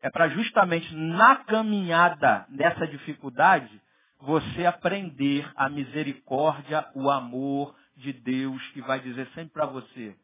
[0.00, 3.80] É para justamente na caminhada dessa dificuldade,
[4.20, 10.16] você aprender a misericórdia, o amor, de Deus que vai dizer sempre para você,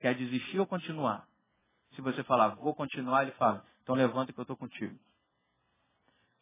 [0.00, 1.26] quer desistir ou continuar?
[1.94, 4.98] Se você falar, vou continuar, ele fala, então levanta que eu estou contigo.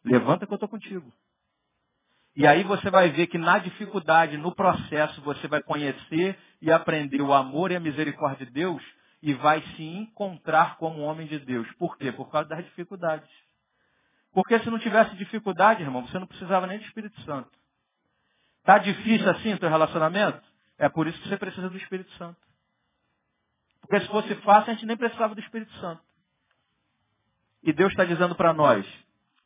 [0.03, 1.11] Levanta que eu estou contigo.
[2.35, 7.21] E aí você vai ver que na dificuldade, no processo, você vai conhecer e aprender
[7.21, 8.83] o amor e a misericórdia de Deus
[9.21, 11.69] e vai se encontrar como homem de Deus.
[11.73, 12.11] Por quê?
[12.11, 13.29] Por causa das dificuldades.
[14.31, 17.49] Porque se não tivesse dificuldade, irmão, você não precisava nem do Espírito Santo.
[18.59, 20.41] Está difícil assim o teu relacionamento?
[20.77, 22.37] É por isso que você precisa do Espírito Santo.
[23.81, 26.01] Porque se fosse fácil, a gente nem precisava do Espírito Santo.
[27.63, 28.85] E Deus está dizendo para nós,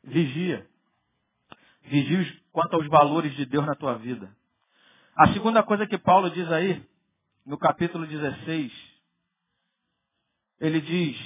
[0.04, 0.66] vigia.
[1.82, 4.30] Vigie quanto aos valores de Deus na tua vida.
[5.16, 6.84] A segunda coisa que Paulo diz aí,
[7.46, 8.91] no capítulo 16,
[10.62, 11.18] ele diz,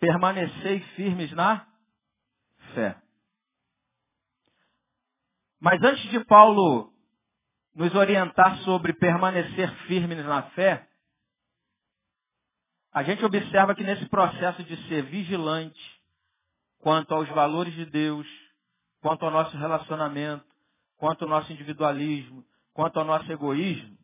[0.00, 1.64] permanecei firmes na
[2.74, 3.00] fé.
[5.60, 6.92] Mas antes de Paulo
[7.72, 10.88] nos orientar sobre permanecer firmes na fé,
[12.92, 15.80] a gente observa que nesse processo de ser vigilante
[16.80, 18.26] quanto aos valores de Deus,
[19.00, 20.44] quanto ao nosso relacionamento,
[20.96, 23.96] quanto ao nosso individualismo, quanto ao nosso egoísmo,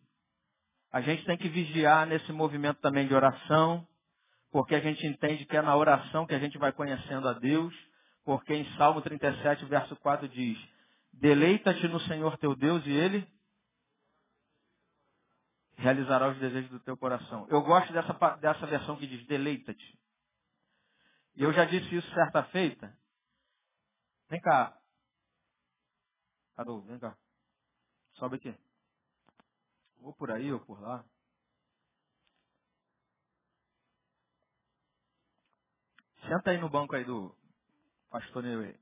[0.93, 3.85] a gente tem que vigiar nesse movimento também de oração,
[4.51, 7.75] porque a gente entende que é na oração que a gente vai conhecendo a Deus,
[8.25, 10.59] porque em Salmo 37, verso 4 diz,
[11.13, 13.27] deleita-te no Senhor teu Deus e Ele
[15.77, 17.47] realizará os desejos do teu coração.
[17.49, 19.99] Eu gosto dessa, dessa versão que diz, deleita-te.
[21.37, 22.97] E eu já disse isso certa feita.
[24.29, 24.77] Vem cá.
[26.57, 27.17] Carol, vem cá.
[28.15, 28.55] Sobe aqui.
[30.01, 31.05] Ou por aí ou por lá.
[36.29, 37.35] Senta aí no banco aí do
[38.11, 38.75] pastor Neuê.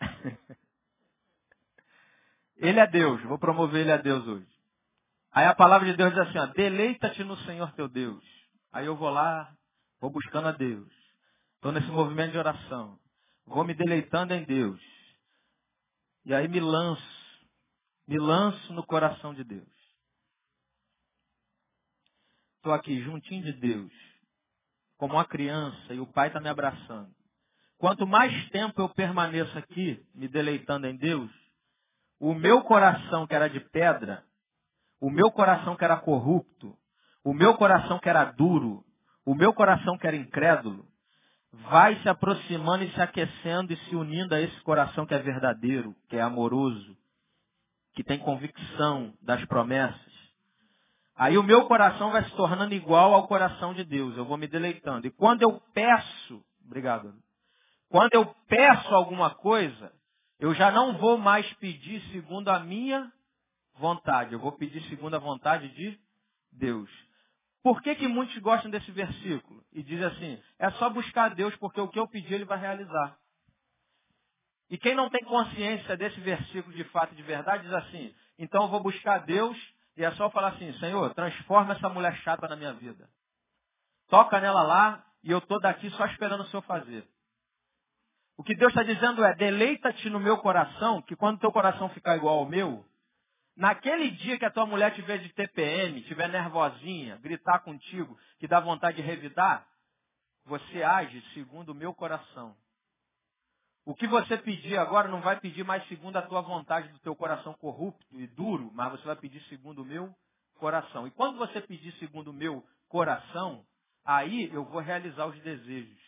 [2.56, 4.46] ele é Deus, vou promover ele a Deus hoje.
[5.32, 8.22] Aí a palavra de Deus diz assim, deleita-te no Senhor teu Deus.
[8.70, 9.52] Aí eu vou lá,
[10.00, 10.88] vou buscando a Deus.
[11.56, 12.98] Estou nesse movimento de oração.
[13.44, 14.80] Vou me deleitando em Deus.
[16.24, 17.02] E aí me lanço,
[18.06, 19.66] me lanço no coração de Deus.
[22.56, 23.92] Estou aqui juntinho de Deus,
[25.02, 27.10] como uma criança, e o Pai está me abraçando.
[27.76, 31.28] Quanto mais tempo eu permaneço aqui, me deleitando em Deus,
[32.20, 34.22] o meu coração que era de pedra
[35.00, 36.78] o meu coração que era corrupto,
[37.24, 38.84] o meu coração que era duro,
[39.26, 40.86] o meu coração que era incrédulo,
[41.52, 45.96] vai se aproximando e se aquecendo e se unindo a esse coração que é verdadeiro,
[46.08, 46.96] que é amoroso,
[47.94, 50.11] que tem convicção das promessas.
[51.22, 54.16] Aí o meu coração vai se tornando igual ao coração de Deus.
[54.16, 55.06] Eu vou me deleitando.
[55.06, 57.14] E quando eu peço, obrigado.
[57.88, 59.92] Quando eu peço alguma coisa,
[60.40, 63.08] eu já não vou mais pedir segundo a minha
[63.76, 64.32] vontade.
[64.32, 65.96] Eu vou pedir segundo a vontade de
[66.50, 66.90] Deus.
[67.62, 69.62] Por que, que muitos gostam desse versículo?
[69.72, 73.16] E dizem assim, é só buscar Deus porque o que eu pedir ele vai realizar.
[74.68, 78.64] E quem não tem consciência desse versículo de fato e de verdade diz assim, então
[78.64, 79.56] eu vou buscar Deus
[79.96, 83.08] e é só falar assim, Senhor, transforma essa mulher chata na minha vida.
[84.08, 87.06] Toca nela lá e eu estou daqui só esperando o Senhor fazer.
[88.36, 92.16] O que Deus está dizendo é, deleita-te no meu coração, que quando teu coração ficar
[92.16, 92.84] igual ao meu,
[93.56, 98.58] Naquele dia que a tua mulher tiver de TPM, tiver nervosinha, gritar contigo, que dá
[98.60, 99.66] vontade de revidar,
[100.44, 102.56] você age segundo o meu coração.
[103.84, 107.16] O que você pedir agora não vai pedir mais segundo a tua vontade do teu
[107.16, 110.14] coração corrupto e duro, mas você vai pedir segundo o meu
[110.54, 111.06] coração.
[111.06, 113.64] E quando você pedir segundo o meu coração,
[114.04, 116.00] aí eu vou realizar os desejos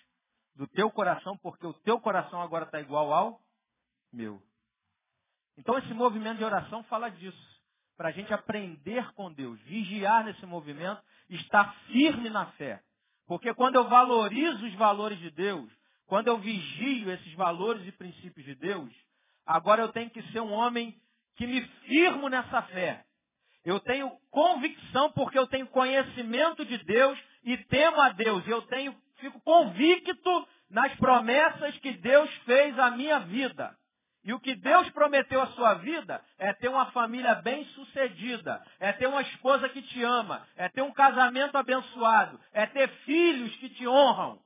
[0.54, 3.40] do teu coração, porque o teu coração agora está igual ao
[4.12, 4.40] meu.
[5.56, 7.54] Então esse movimento de oração fala disso.
[7.96, 12.80] Para a gente aprender com Deus, vigiar nesse movimento, estar firme na fé.
[13.26, 15.68] Porque quando eu valorizo os valores de Deus,
[16.06, 18.92] quando eu vigio esses valores e princípios de Deus,
[19.46, 20.94] agora eu tenho que ser um homem
[21.36, 23.04] que me firmo nessa fé.
[23.64, 28.46] Eu tenho convicção porque eu tenho conhecimento de Deus e temo a Deus.
[28.46, 33.74] Eu tenho, fico convicto nas promessas que Deus fez à minha vida.
[34.22, 38.90] E o que Deus prometeu à sua vida é ter uma família bem sucedida, é
[38.92, 43.68] ter uma esposa que te ama, é ter um casamento abençoado, é ter filhos que
[43.68, 44.42] te honram.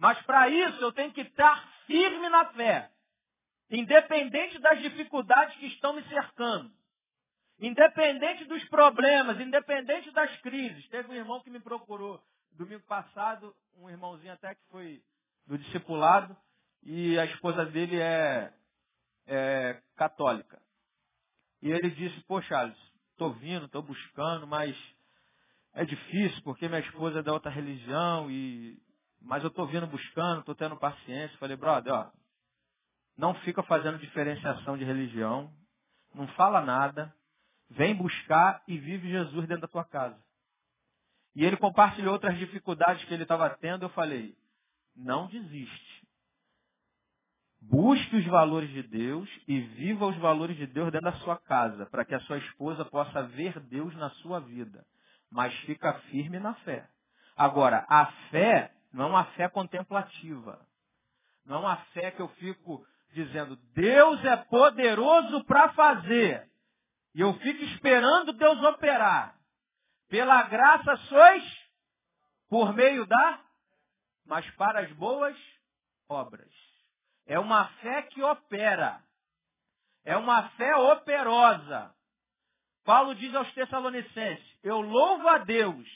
[0.00, 2.90] Mas para isso eu tenho que estar firme na fé,
[3.70, 6.72] independente das dificuldades que estão me cercando,
[7.60, 10.88] independente dos problemas, independente das crises.
[10.88, 12.18] Teve um irmão que me procurou
[12.52, 15.02] domingo passado, um irmãozinho até que foi
[15.46, 16.34] do discipulado,
[16.82, 18.50] e a esposa dele é
[19.26, 20.60] é, católica.
[21.60, 22.76] E ele disse, pô Charles,
[23.12, 24.74] estou vindo, estou buscando, mas
[25.74, 28.80] é difícil porque minha esposa é da outra religião, e
[29.20, 31.36] mas eu estou vindo buscando, estou tendo paciência.
[31.38, 32.10] Falei, brother, ó,
[33.16, 35.52] não fica fazendo diferenciação de religião,
[36.14, 37.14] não fala nada,
[37.68, 40.18] vem buscar e vive Jesus dentro da tua casa.
[41.34, 44.36] E ele compartilhou outras dificuldades que ele estava tendo, eu falei,
[44.96, 46.08] não desiste.
[47.62, 51.86] Busque os valores de Deus e viva os valores de Deus dentro da sua casa,
[51.86, 54.84] para que a sua esposa possa ver Deus na sua vida.
[55.30, 56.88] Mas fica firme na fé.
[57.36, 60.66] Agora, a fé não é uma fé contemplativa.
[61.44, 66.48] Não é uma fé que eu fico dizendo: Deus é poderoso para fazer.
[67.14, 69.36] E eu fico esperando Deus operar.
[70.08, 71.60] Pela graça sois
[72.48, 73.40] por meio da,
[74.26, 75.36] mas para as boas
[76.08, 76.52] obras.
[77.26, 79.02] É uma fé que opera.
[80.04, 81.94] É uma fé operosa.
[82.84, 85.88] Paulo diz aos Tessalonicenses: Eu louvo a Deus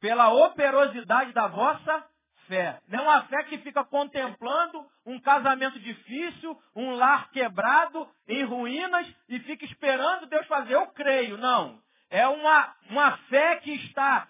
[0.00, 2.11] pela operosidade da vossa
[2.48, 2.78] fé.
[2.88, 9.06] Não é uma fé que fica contemplando um casamento difícil, um lar quebrado, em ruínas,
[9.28, 10.74] e fica esperando Deus fazer.
[10.74, 11.80] Eu creio, não.
[12.10, 14.28] É uma, uma fé que está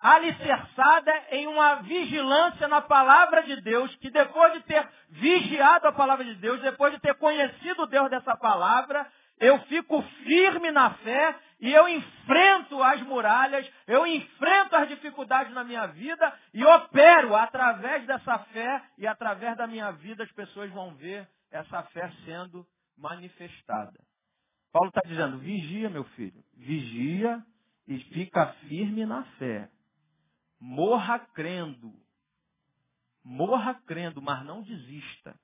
[0.00, 6.24] alicerçada em uma vigilância na palavra de Deus, que depois de ter vigiado a palavra
[6.24, 9.06] de Deus, depois de ter conhecido Deus dessa palavra,
[9.38, 15.64] eu fico firme na fé e eu enfrento as muralhas, eu enfrento as dificuldades na
[15.64, 20.94] minha vida e opero através dessa fé e através da minha vida as pessoas vão
[20.96, 23.98] ver essa fé sendo manifestada.
[24.70, 27.42] Paulo está dizendo, vigia, meu filho, vigia
[27.86, 29.70] e fica firme na fé.
[30.60, 31.94] Morra crendo.
[33.24, 35.34] Morra crendo, mas não desista.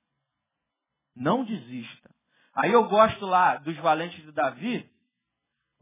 [1.16, 2.10] Não desista.
[2.54, 4.91] Aí eu gosto lá dos valentes de Davi,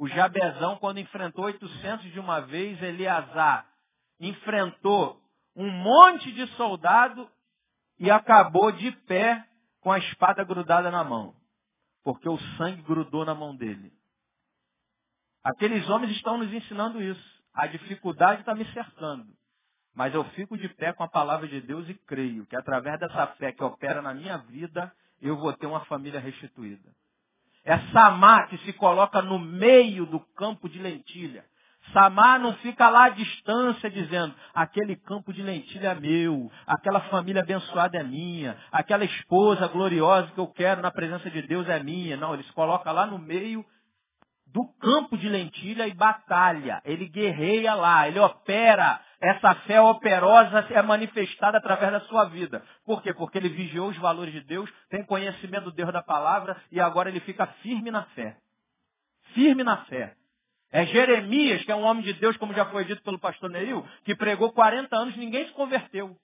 [0.00, 3.68] o Jabezão, quando enfrentou 800 de uma vez, Eleazar
[4.18, 5.22] enfrentou
[5.54, 7.30] um monte de soldado
[7.98, 9.46] e acabou de pé
[9.78, 11.36] com a espada grudada na mão.
[12.02, 13.92] Porque o sangue grudou na mão dele.
[15.44, 17.42] Aqueles homens estão nos ensinando isso.
[17.52, 19.30] A dificuldade está me cercando.
[19.94, 23.26] Mas eu fico de pé com a palavra de Deus e creio que através dessa
[23.36, 24.90] fé que opera na minha vida,
[25.20, 26.90] eu vou ter uma família restituída.
[27.64, 31.44] É Samar que se coloca no meio do campo de lentilha.
[31.92, 37.42] Samar não fica lá à distância dizendo, aquele campo de lentilha é meu, aquela família
[37.42, 42.16] abençoada é minha, aquela esposa gloriosa que eu quero na presença de Deus é minha.
[42.16, 43.64] Não, ele se coloca lá no meio
[44.52, 46.80] do campo de lentilha e batalha.
[46.84, 49.00] Ele guerreia lá, ele opera.
[49.20, 52.64] Essa fé operosa é manifestada através da sua vida.
[52.86, 53.12] Por quê?
[53.12, 57.10] Porque ele vigiou os valores de Deus, tem conhecimento do Deus da palavra e agora
[57.10, 58.36] ele fica firme na fé.
[59.34, 60.16] Firme na fé.
[60.72, 63.86] É Jeremias, que é um homem de Deus, como já foi dito pelo pastor Neil,
[64.04, 66.16] que pregou 40 anos, ninguém se converteu.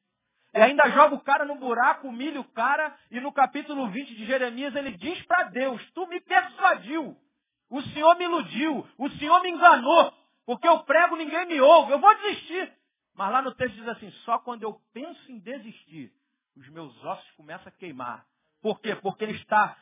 [0.55, 4.25] E ainda joga o cara no buraco, humilha o cara, e no capítulo 20 de
[4.25, 7.15] Jeremias ele diz para Deus, tu me persuadiu.
[7.69, 10.15] O Senhor me iludiu, o Senhor me enganou,
[10.47, 12.73] porque eu prego ninguém me ouve, eu vou desistir.
[13.17, 16.13] Mas lá no texto diz assim, só quando eu penso em desistir,
[16.55, 18.27] os meus ossos começam a queimar.
[18.61, 18.95] Por quê?
[18.97, 19.77] Porque ele está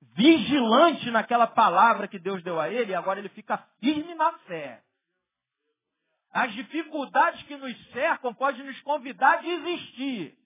[0.00, 4.82] vigilante naquela palavra que Deus deu a ele e agora ele fica firme na fé.
[6.30, 10.36] As dificuldades que nos cercam podem nos convidar a desistir.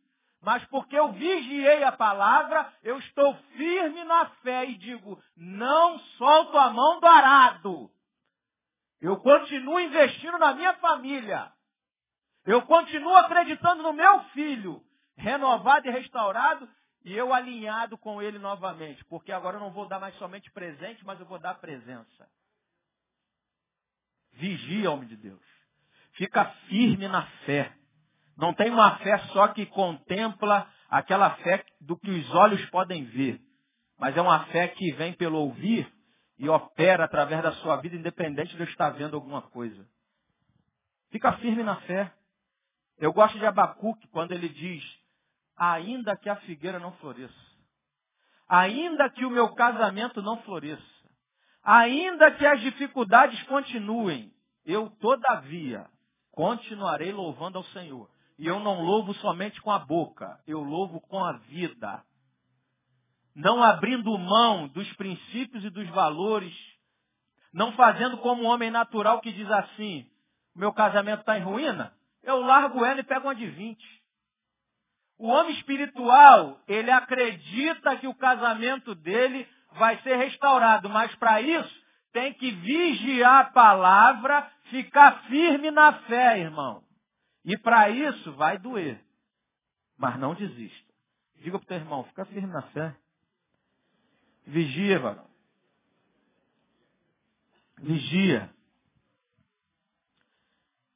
[0.41, 6.57] Mas porque eu vigiei a palavra, eu estou firme na fé e digo, não solto
[6.57, 7.91] a mão do arado.
[9.01, 11.53] Eu continuo investindo na minha família.
[12.45, 14.83] Eu continuo acreditando no meu filho,
[15.17, 16.69] renovado e restaurado,
[17.05, 19.05] e eu alinhado com ele novamente.
[19.05, 22.29] Porque agora eu não vou dar mais somente presente, mas eu vou dar presença.
[24.33, 25.43] Vigia, homem de Deus.
[26.13, 27.73] Fica firme na fé.
[28.37, 33.41] Não tem uma fé só que contempla aquela fé do que os olhos podem ver,
[33.99, 35.91] mas é uma fé que vem pelo ouvir
[36.39, 39.87] e opera através da sua vida, independente de eu estar vendo alguma coisa.
[41.11, 42.13] Fica firme na fé.
[42.99, 44.85] Eu gosto de Abacuque quando ele diz,
[45.57, 47.35] ainda que a figueira não floresça,
[48.49, 50.83] ainda que o meu casamento não floresça,
[51.63, 54.33] ainda que as dificuldades continuem,
[54.65, 55.87] eu todavia
[56.33, 58.11] continuarei louvando ao Senhor.
[58.39, 62.03] E eu não louvo somente com a boca, eu louvo com a vida.
[63.35, 66.55] Não abrindo mão dos princípios e dos valores,
[67.53, 70.11] não fazendo como um homem natural que diz assim,
[70.57, 74.03] meu casamento está em ruína, eu largo ela e pego uma de 20.
[75.19, 81.83] O homem espiritual, ele acredita que o casamento dele vai ser restaurado, mas para isso
[82.13, 86.83] tem que vigiar a palavra, ficar firme na fé, irmão.
[87.45, 89.03] E para isso vai doer.
[89.97, 90.93] Mas não desista.
[91.37, 92.95] Diga para o teu irmão, fica firme na fé.
[94.47, 95.27] Vigia, varão.
[97.79, 98.53] Vigia.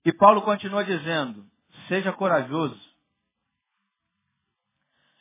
[0.07, 1.45] E Paulo continua dizendo,
[1.89, 2.81] seja corajoso.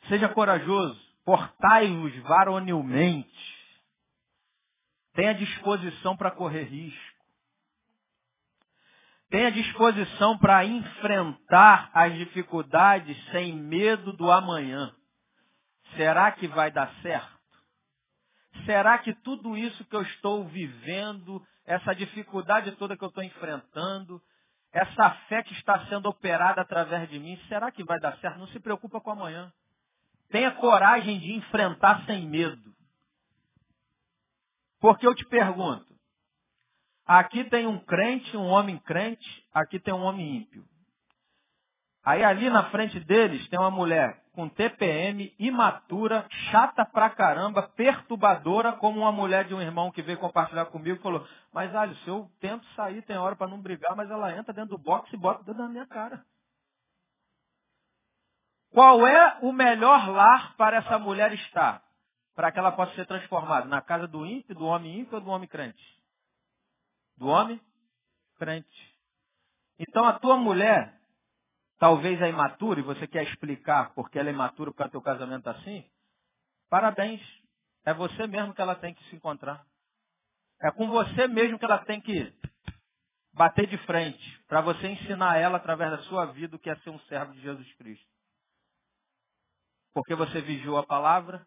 [0.06, 0.96] Seja corajoso.
[1.24, 3.28] Portai-vos varonilmente.
[5.12, 7.16] Tenha disposição para correr risco.
[9.28, 14.94] Tenha disposição para enfrentar as dificuldades sem medo do amanhã.
[15.96, 17.36] será que vai dar certo?
[18.64, 24.22] Será que tudo isso que eu estou vivendo, essa dificuldade toda que eu estou enfrentando,
[24.72, 28.38] essa fé que está sendo operada através de mim, será que vai dar certo?
[28.38, 29.52] Não se preocupa com amanhã.
[30.30, 32.74] Tenha coragem de enfrentar sem medo.
[34.80, 35.86] Porque eu te pergunto,
[37.06, 40.64] aqui tem um crente, um homem crente, aqui tem um homem ímpio.
[42.06, 48.74] Aí ali na frente deles tem uma mulher com TPM, imatura, chata pra caramba, perturbadora,
[48.74, 51.72] como uma mulher de um irmão que veio compartilhar comigo e falou, mas
[52.04, 55.12] se eu tento sair, tem hora para não brigar, mas ela entra dentro do box
[55.12, 56.24] e bota dentro da minha cara.
[58.70, 61.82] Qual é o melhor lar para essa mulher estar?
[62.36, 63.66] Para que ela possa ser transformada?
[63.66, 65.82] Na casa do ímpio, do homem ímpio ou do homem crente?
[67.16, 67.60] Do homem
[68.38, 68.94] crente.
[69.76, 70.94] Então a tua mulher
[71.78, 75.48] talvez é imatura e você quer explicar porque ela é imatura porque o teu casamento
[75.48, 75.84] assim,
[76.68, 77.20] parabéns.
[77.84, 79.64] É você mesmo que ela tem que se encontrar.
[80.60, 82.34] É com você mesmo que ela tem que
[83.32, 86.88] bater de frente, para você ensinar ela através da sua vida o que é ser
[86.88, 88.06] um servo de Jesus Cristo.
[89.92, 91.46] Porque você vigiou a palavra,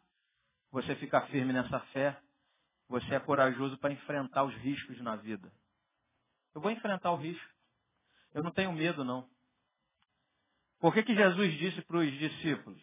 [0.72, 2.16] você fica firme nessa fé,
[2.88, 5.52] você é corajoso para enfrentar os riscos na vida.
[6.54, 7.50] Eu vou enfrentar o risco.
[8.34, 9.28] Eu não tenho medo, não.
[10.80, 12.82] Por que, que Jesus disse para os discípulos,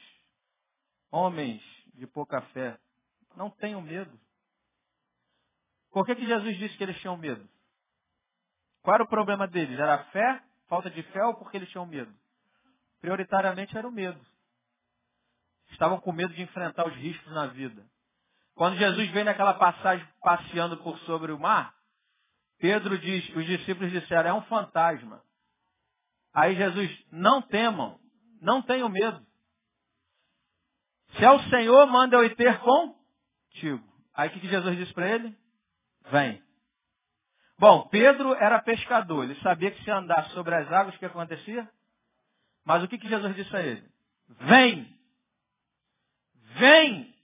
[1.11, 1.63] homens
[1.95, 2.79] de pouca fé,
[3.35, 4.19] não tenham medo?
[5.91, 7.49] Por que, que Jesus disse que eles tinham medo?
[8.83, 9.79] Qual era o problema deles?
[9.79, 12.13] Era a fé, falta de fé ou porque eles tinham medo?
[13.01, 14.21] Prioritariamente era o medo.
[15.71, 17.85] Estavam com medo de enfrentar os riscos na vida.
[18.55, 21.75] Quando Jesus veio naquela passagem passeando por sobre o mar,
[22.59, 25.23] Pedro diz, os discípulos disseram, é um fantasma.
[26.37, 27.99] Aí Jesus, não temam,
[28.43, 29.27] não tenham medo.
[31.17, 33.83] Se é o Senhor, manda eu ir ter contigo.
[34.13, 35.35] Aí o que Jesus disse para ele?
[36.11, 36.43] Vem.
[37.59, 41.67] Bom, Pedro era pescador, ele sabia que se andar sobre as águas, o que acontecia?
[42.67, 43.91] Mas o que, que Jesus disse a ele?
[44.29, 44.95] Vem!
[46.59, 47.17] Vem!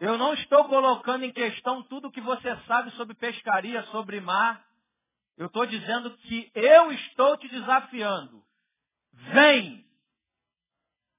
[0.00, 4.60] Eu não estou colocando em questão tudo que você sabe sobre pescaria, sobre mar.
[5.36, 8.42] Eu estou dizendo que eu estou te desafiando.
[9.12, 9.84] Vem!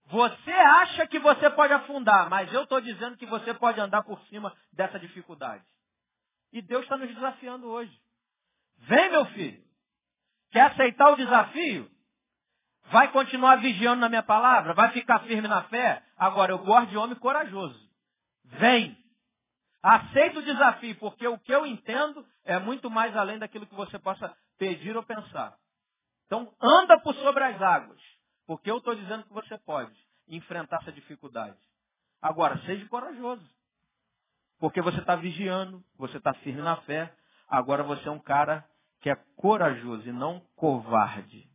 [0.05, 4.19] Você acha que você pode afundar, mas eu estou dizendo que você pode andar por
[4.27, 5.63] cima dessa dificuldade.
[6.51, 7.97] E Deus está nos desafiando hoje.
[8.79, 9.63] Vem, meu filho.
[10.51, 11.89] Quer aceitar o desafio?
[12.91, 14.73] Vai continuar vigiando na minha palavra?
[14.73, 16.03] Vai ficar firme na fé?
[16.17, 17.79] Agora, eu gosto de homem corajoso.
[18.43, 19.00] Vem.
[19.81, 23.97] Aceita o desafio, porque o que eu entendo é muito mais além daquilo que você
[23.97, 25.57] possa pedir ou pensar.
[26.25, 27.99] Então, anda por sobre as águas,
[28.45, 29.93] porque eu estou dizendo que você pode
[30.27, 31.57] enfrentar essa dificuldade.
[32.21, 33.43] Agora, seja corajoso,
[34.61, 37.11] porque você está vigiando, você está firme na fé.
[37.49, 38.63] Agora você é um cara
[39.01, 41.49] que é corajoso e não covarde.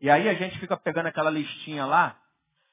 [0.00, 2.18] E aí a gente fica pegando aquela listinha lá,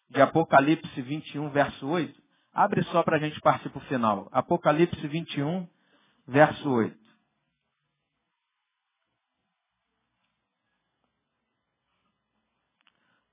[0.09, 2.22] de Apocalipse 21, verso 8,
[2.53, 4.29] Abre só para a gente partir para o final.
[4.31, 5.67] Apocalipse 21,
[6.27, 7.03] verso 8.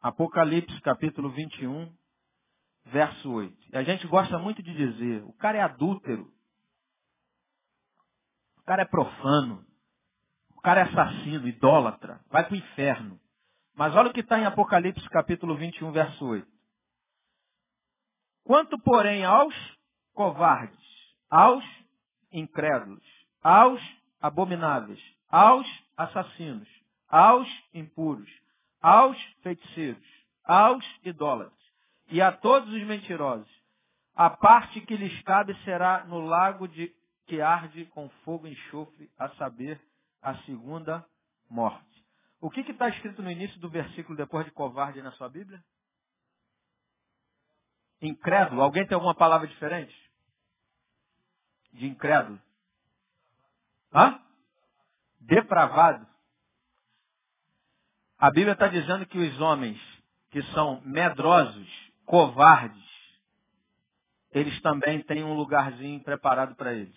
[0.01, 1.95] Apocalipse capítulo 21,
[2.87, 3.55] verso 8.
[3.71, 6.33] E a gente gosta muito de dizer, o cara é adúltero.
[8.57, 9.66] O cara é profano.
[10.57, 12.21] O cara é assassino, idólatra.
[12.31, 13.21] Vai para o inferno.
[13.75, 16.49] Mas olha o que está em Apocalipse capítulo 21, verso 8.
[18.51, 19.55] Quanto, porém, aos
[20.12, 20.76] covardes,
[21.30, 21.64] aos
[22.32, 23.07] incrédulos,
[23.40, 23.80] aos
[24.20, 26.68] abomináveis, aos assassinos,
[27.09, 28.28] aos impuros,
[28.82, 30.05] aos feiticeiros,
[30.42, 31.62] aos idólatras
[32.09, 33.48] e a todos os mentirosos,
[34.16, 36.92] a parte que lhes cabe será no lago de
[37.26, 39.80] que arde com fogo e enxofre, a saber,
[40.20, 41.07] a segunda
[41.48, 42.05] morte.
[42.40, 45.62] O que está escrito no início do versículo depois de covarde na sua Bíblia?
[48.01, 48.62] Incrédulo.
[48.62, 49.94] Alguém tem alguma palavra diferente?
[51.72, 52.40] De incrédulo.
[53.92, 54.20] Hã?
[55.20, 56.07] Depravado.
[58.18, 59.80] A Bíblia está dizendo que os homens
[60.30, 61.68] que são medrosos,
[62.05, 62.90] covardes,
[64.32, 66.94] eles também têm um lugarzinho preparado para eles.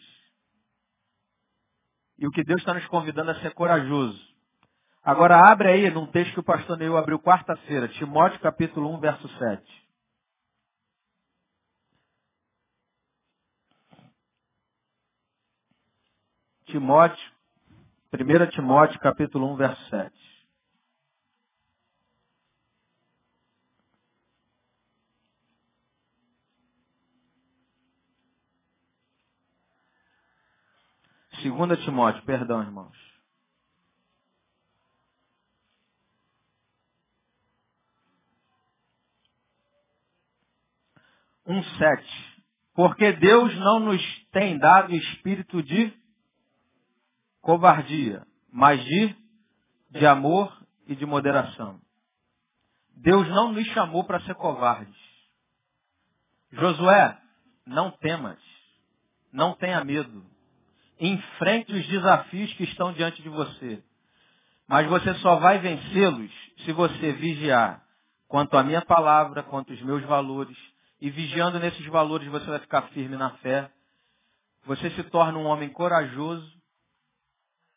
[2.17, 4.21] E o que Deus está nos convidando a ser corajoso.
[5.03, 9.27] Agora abre aí num texto que o pastor Neil abriu quarta-feira, Timóteo capítulo 1, verso
[9.37, 9.82] 7.
[16.73, 17.31] Timóteo,
[18.11, 20.11] 1 Timóteo capítulo 1, verso 7.
[31.43, 32.97] Segunda Timóteo, perdão, irmãos.
[41.45, 42.43] Um sete.
[42.73, 44.01] Porque Deus não nos
[44.31, 46.02] tem dado espírito de
[47.43, 49.15] covardia, mas de,
[49.91, 51.79] de amor e de moderação.
[52.95, 54.95] Deus não nos chamou para ser covardes.
[56.53, 57.17] Josué,
[57.65, 58.39] não temas,
[59.31, 60.25] não tenha medo.
[60.99, 63.83] Enfrente os desafios que estão diante de você.
[64.65, 66.31] Mas você só vai vencê-los
[66.63, 67.83] se você vigiar
[68.27, 70.57] quanto à minha palavra, quanto aos meus valores.
[71.01, 73.69] E vigiando nesses valores você vai ficar firme na fé.
[74.65, 76.62] Você se torna um homem corajoso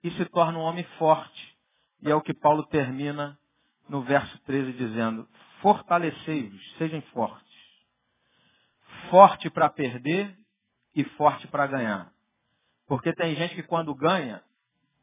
[0.06, 1.56] e se torna um homem forte.
[2.00, 3.36] E é o que Paulo termina
[3.88, 5.28] no verso 13 dizendo:
[5.60, 7.44] Fortalecei-vos, sejam fortes.
[9.10, 10.36] Forte para perder
[10.94, 12.12] e forte para ganhar.
[12.86, 14.42] Porque tem gente que quando ganha,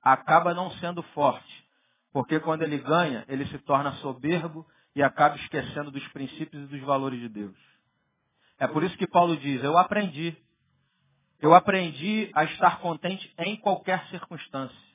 [0.01, 1.67] acaba não sendo forte.
[2.13, 6.81] Porque quando ele ganha, ele se torna soberbo e acaba esquecendo dos princípios e dos
[6.81, 7.57] valores de Deus.
[8.57, 10.37] É por isso que Paulo diz, eu aprendi.
[11.41, 14.92] Eu aprendi a estar contente em qualquer circunstância.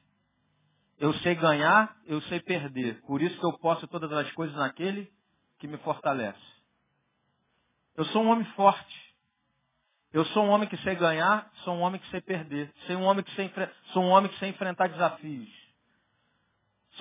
[0.99, 3.01] Eu sei ganhar, eu sei perder.
[3.03, 5.11] Por isso que eu posso todas as coisas naquele
[5.59, 6.39] que me fortalece.
[7.97, 9.09] Eu sou um homem forte.
[10.13, 12.73] Eu sou um homem que sei ganhar, sou um homem que sei perder.
[12.87, 13.53] Sou um homem que sei,
[13.93, 15.49] sou um homem que sei enfrentar desafios.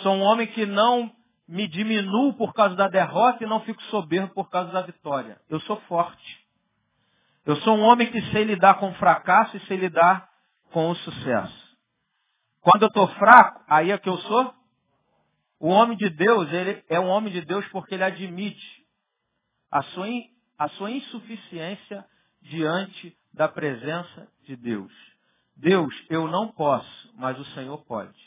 [0.02, 1.12] Sou um homem que não
[1.48, 5.39] me diminuo por causa da derrota e não fico soberbo por causa da vitória.
[5.50, 6.45] Eu sou forte.
[7.45, 10.30] Eu sou um homem que sei lidar com o fracasso e sei lidar
[10.72, 11.66] com o sucesso.
[12.70, 14.53] Quando eu estou fraco, aí é que eu sou.
[15.57, 18.86] O homem de Deus, ele é um homem de Deus porque ele admite
[19.72, 20.05] a sua,
[20.57, 22.05] a sua insuficiência
[22.41, 24.91] diante da presença de Deus.
[25.55, 28.20] Deus, eu não posso, mas o Senhor pode.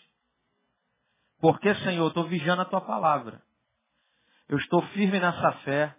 [1.38, 3.42] Porque, Senhor, eu estou vigiando a tua palavra.
[4.48, 5.94] Eu estou firme nessa fé.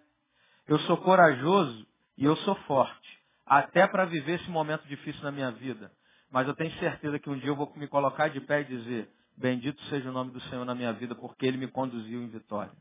[0.66, 1.86] Eu sou corajoso
[2.18, 3.22] e eu sou forte.
[3.46, 5.92] Até para viver esse momento difícil na minha vida.
[6.32, 9.12] Mas eu tenho certeza que um dia eu vou me colocar de pé e dizer:
[9.36, 12.72] Bendito seja o nome do Senhor na minha vida, porque Ele me conduziu em vitória.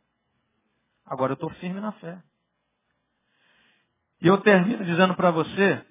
[1.06, 2.24] Agora eu estou firme na fé.
[4.22, 5.86] E eu termino dizendo para você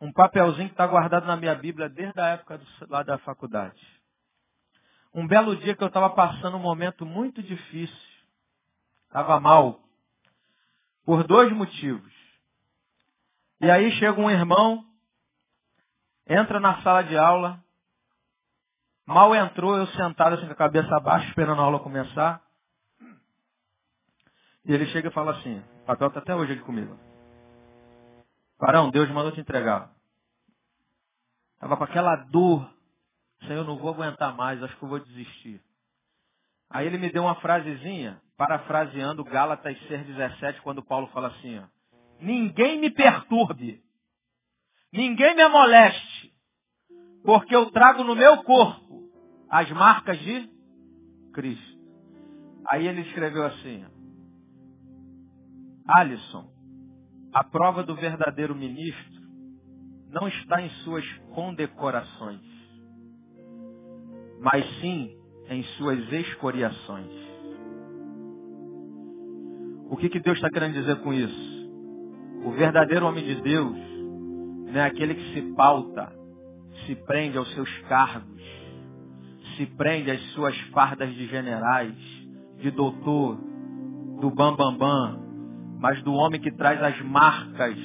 [0.00, 3.80] um papelzinho que está guardado na minha Bíblia desde a época do, lá da faculdade.
[5.14, 7.96] Um belo dia que eu estava passando um momento muito difícil.
[9.06, 9.80] Estava mal.
[11.04, 12.12] Por dois motivos.
[13.60, 14.84] E aí chega um irmão
[16.26, 17.62] entra na sala de aula,
[19.06, 22.42] mal entrou, eu sentado assim com a cabeça baixa, esperando a aula começar.
[24.64, 26.98] E ele chega e fala assim, o papel está até hoje aqui comigo.
[28.58, 29.90] Parão, Deus mandou te entregar.
[31.54, 32.68] Estava com aquela dor.
[33.46, 35.62] Senhor, não vou aguentar mais, acho que eu vou desistir.
[36.68, 41.64] Aí ele me deu uma frasezinha, parafraseando Gálatas 6,17, quando Paulo fala assim, ó,
[42.18, 43.84] Ninguém me perturbe,
[44.92, 46.15] Ninguém me moleste,
[47.26, 49.10] porque eu trago no meu corpo
[49.50, 50.48] as marcas de
[51.34, 51.76] Cristo.
[52.70, 53.84] Aí ele escreveu assim,
[55.88, 56.48] Alisson,
[57.32, 59.22] a prova do verdadeiro ministro
[60.08, 61.04] não está em suas
[61.34, 62.40] condecorações,
[64.40, 65.16] mas sim
[65.48, 67.12] em suas escoriações.
[69.90, 71.70] O que, que Deus está querendo dizer com isso?
[72.44, 73.76] O verdadeiro homem de Deus
[74.72, 76.12] não é aquele que se pauta,
[76.86, 78.42] se prende aos seus cargos,
[79.56, 81.94] se prende às suas fardas de generais,
[82.60, 83.36] de doutor,
[84.20, 85.26] do bambambam, bam, bam,
[85.80, 87.76] mas do homem que traz as marcas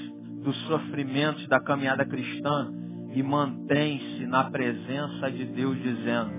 [0.44, 2.72] dos sofrimentos da caminhada cristã
[3.14, 6.32] e mantém-se na presença de Deus dizendo,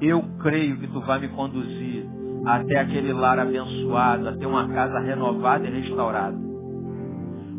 [0.00, 2.06] eu creio que tu vai me conduzir
[2.46, 6.36] até aquele lar abençoado, até uma casa renovada e restaurada.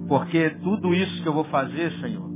[0.07, 2.29] Porque tudo isso que eu vou fazer, Senhor,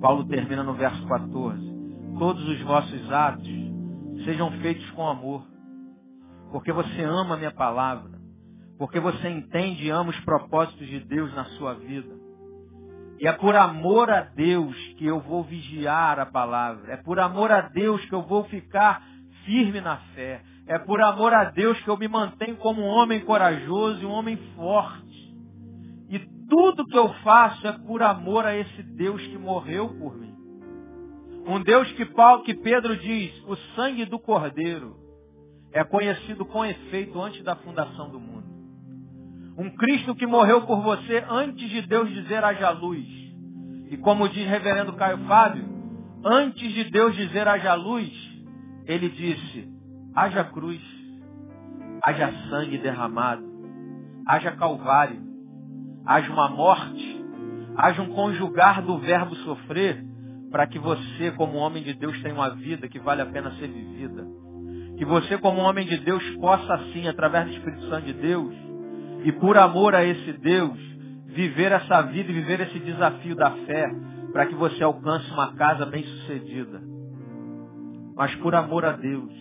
[0.00, 1.76] Paulo termina no verso 14.
[2.18, 3.48] Todos os vossos atos
[4.24, 5.42] sejam feitos com amor.
[6.50, 8.16] Porque você ama a minha palavra.
[8.78, 12.14] Porque você entende e ama os propósitos de Deus na sua vida.
[13.18, 16.92] E é por amor a Deus que eu vou vigiar a palavra.
[16.92, 19.02] É por amor a Deus que eu vou ficar
[19.46, 20.42] firme na fé.
[20.66, 24.10] É por amor a Deus que eu me mantenho como um homem corajoso e um
[24.10, 25.15] homem forte.
[26.48, 30.34] Tudo que eu faço é por amor a esse Deus que morreu por mim.
[31.46, 34.96] Um Deus que, Paulo, que Pedro diz, o sangue do Cordeiro
[35.72, 38.46] é conhecido com efeito antes da fundação do mundo.
[39.58, 43.06] Um Cristo que morreu por você antes de Deus dizer haja luz.
[43.90, 45.76] E como diz reverendo Caio Fábio,
[46.28, 48.10] Antes de Deus dizer haja luz,
[48.84, 49.72] ele disse,
[50.12, 50.82] haja cruz,
[52.04, 53.44] haja sangue derramado,
[54.26, 55.22] haja calvário,
[56.06, 57.24] haja uma morte,
[57.76, 60.04] haja um conjugar do verbo sofrer,
[60.50, 63.68] para que você, como homem de Deus, tenha uma vida que vale a pena ser
[63.68, 64.24] vivida.
[64.96, 68.54] Que você, como homem de Deus, possa assim, através do Espírito Santo de Deus,
[69.24, 70.78] e por amor a esse Deus,
[71.26, 73.90] viver essa vida e viver esse desafio da fé,
[74.32, 76.80] para que você alcance uma casa bem sucedida.
[78.16, 79.32] Mas por amor a Deus,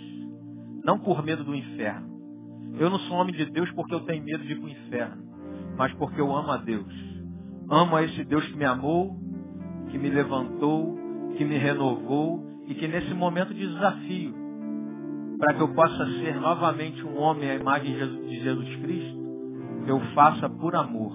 [0.83, 2.15] não por medo do inferno.
[2.77, 5.23] Eu não sou homem de Deus porque eu tenho medo de ir para o inferno,
[5.77, 6.93] mas porque eu amo a Deus.
[7.69, 9.17] Amo a esse Deus que me amou,
[9.89, 10.97] que me levantou,
[11.37, 14.33] que me renovou e que nesse momento de desafio,
[15.37, 19.25] para que eu possa ser novamente um homem à imagem de Jesus Cristo,
[19.87, 21.13] eu faça por amor.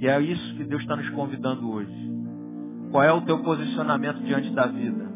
[0.00, 1.92] E é isso que Deus está nos convidando hoje.
[2.90, 5.12] Qual é o teu posicionamento diante da vida?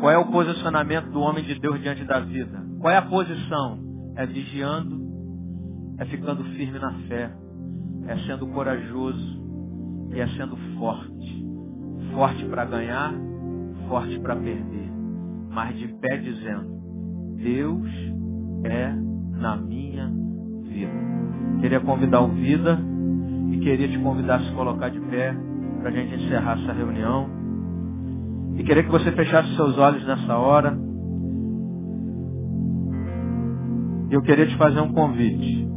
[0.00, 2.64] Qual é o posicionamento do homem de Deus diante da vida?
[2.80, 3.78] Qual é a posição?
[4.16, 4.99] É vigiando,
[6.00, 7.30] é ficando firme na fé,
[8.08, 9.38] é sendo corajoso
[10.14, 11.46] e é sendo forte.
[12.14, 13.12] Forte para ganhar,
[13.86, 14.90] forte para perder.
[15.50, 17.90] Mas de pé dizendo, Deus
[18.64, 18.92] é
[19.38, 20.10] na minha
[20.62, 21.60] vida.
[21.60, 22.80] Queria convidar o Vida
[23.50, 25.36] e queria te convidar a se colocar de pé
[25.80, 27.28] para a gente encerrar essa reunião.
[28.56, 30.78] E queria que você fechasse seus olhos nessa hora.
[34.10, 35.68] E eu queria te fazer um convite.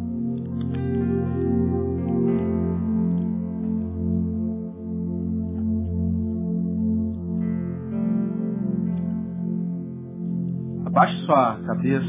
[11.04, 12.06] Abaixe sua cabeça,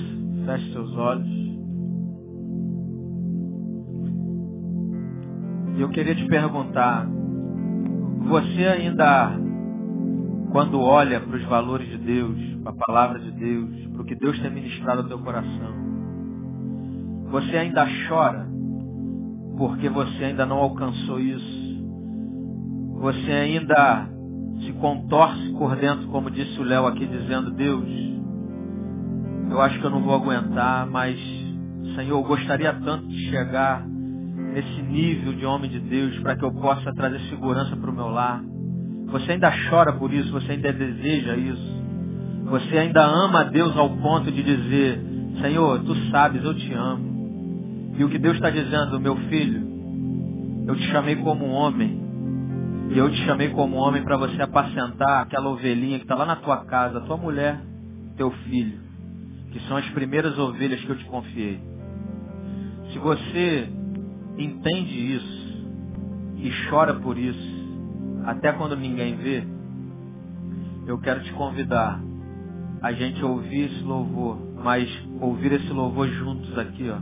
[0.47, 1.27] feche seus olhos.
[5.77, 7.05] E eu queria te perguntar,
[8.29, 9.33] você ainda,
[10.53, 14.15] quando olha para os valores de Deus, para a palavra de Deus, para o que
[14.15, 15.75] Deus tem ministrado ao teu coração,
[17.33, 18.47] você ainda chora
[19.59, 21.85] porque você ainda não alcançou isso?
[23.01, 24.09] Você ainda
[24.65, 28.14] se contorce por dentro, como disse o Léo aqui, dizendo, Deus,
[29.55, 31.17] eu acho que eu não vou aguentar, mas,
[31.95, 36.53] Senhor, eu gostaria tanto de chegar nesse nível de homem de Deus para que eu
[36.53, 38.43] possa trazer segurança para o meu lar.
[39.13, 41.85] Você ainda chora por isso, você ainda deseja isso.
[42.47, 45.01] Você ainda ama a Deus ao ponto de dizer,
[45.41, 47.95] Senhor, tu sabes, eu te amo.
[47.97, 49.65] E o que Deus está dizendo, meu filho,
[50.67, 52.03] eu te chamei como homem.
[52.91, 56.37] E eu te chamei como homem para você apacentar aquela ovelhinha que está lá na
[56.37, 57.61] tua casa, tua mulher,
[58.17, 58.84] teu filho,
[59.55, 61.61] que são as primeiras ovelhas que eu te confiei.
[62.93, 63.69] Se você
[64.37, 65.65] entende isso
[66.39, 67.55] e chora por isso,
[68.27, 69.45] até quando ninguém vê,
[70.89, 72.03] eu quero te convidar
[72.83, 74.91] a gente ouvir esse louvor, mas
[75.21, 76.99] ouvir esse louvor juntos aqui, ó,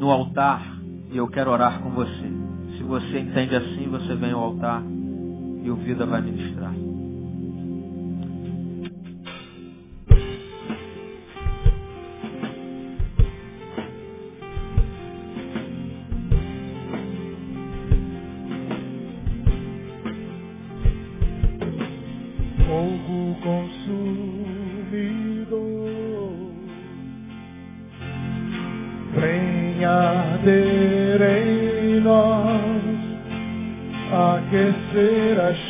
[0.00, 0.66] no altar,
[1.12, 2.28] e eu quero orar com você.
[2.76, 4.82] Se você entende assim, você vem ao altar
[5.62, 6.85] e o Vida vai ministrar.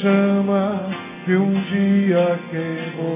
[0.06, 0.88] chama
[1.24, 3.15] que um dia queimou.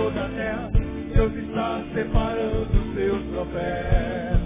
[0.00, 0.70] toda a terra.
[1.14, 4.40] Deus está separando seus profetas.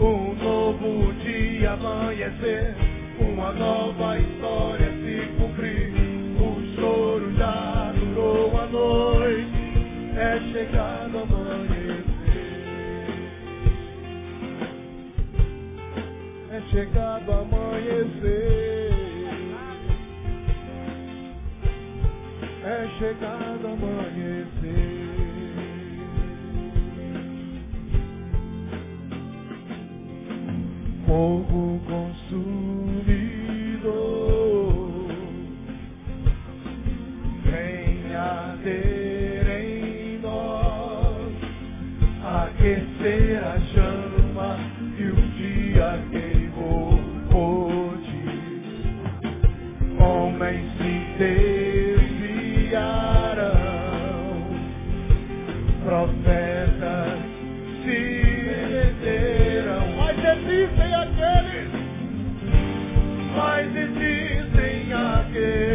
[0.00, 2.74] Um novo dia amanhecer,
[3.20, 5.92] uma nova história se cumprir.
[6.40, 9.52] O choro já durou a noite,
[10.16, 12.04] é chegado amanhecer.
[16.50, 18.69] É chegado amanhecer.
[22.70, 25.00] É chegado amanhecer.
[31.06, 33.08] fogo consumidor.
[37.44, 41.34] Venha ter em nós,
[42.24, 44.58] aquecer a chama
[44.96, 47.00] que um dia queimou
[47.34, 48.22] hoje.
[50.00, 51.59] Homens se desviarão,
[56.00, 57.18] profetas
[57.84, 58.00] se
[58.70, 61.68] meteram, mas existem aqueles,
[63.36, 65.69] mas existem aqueles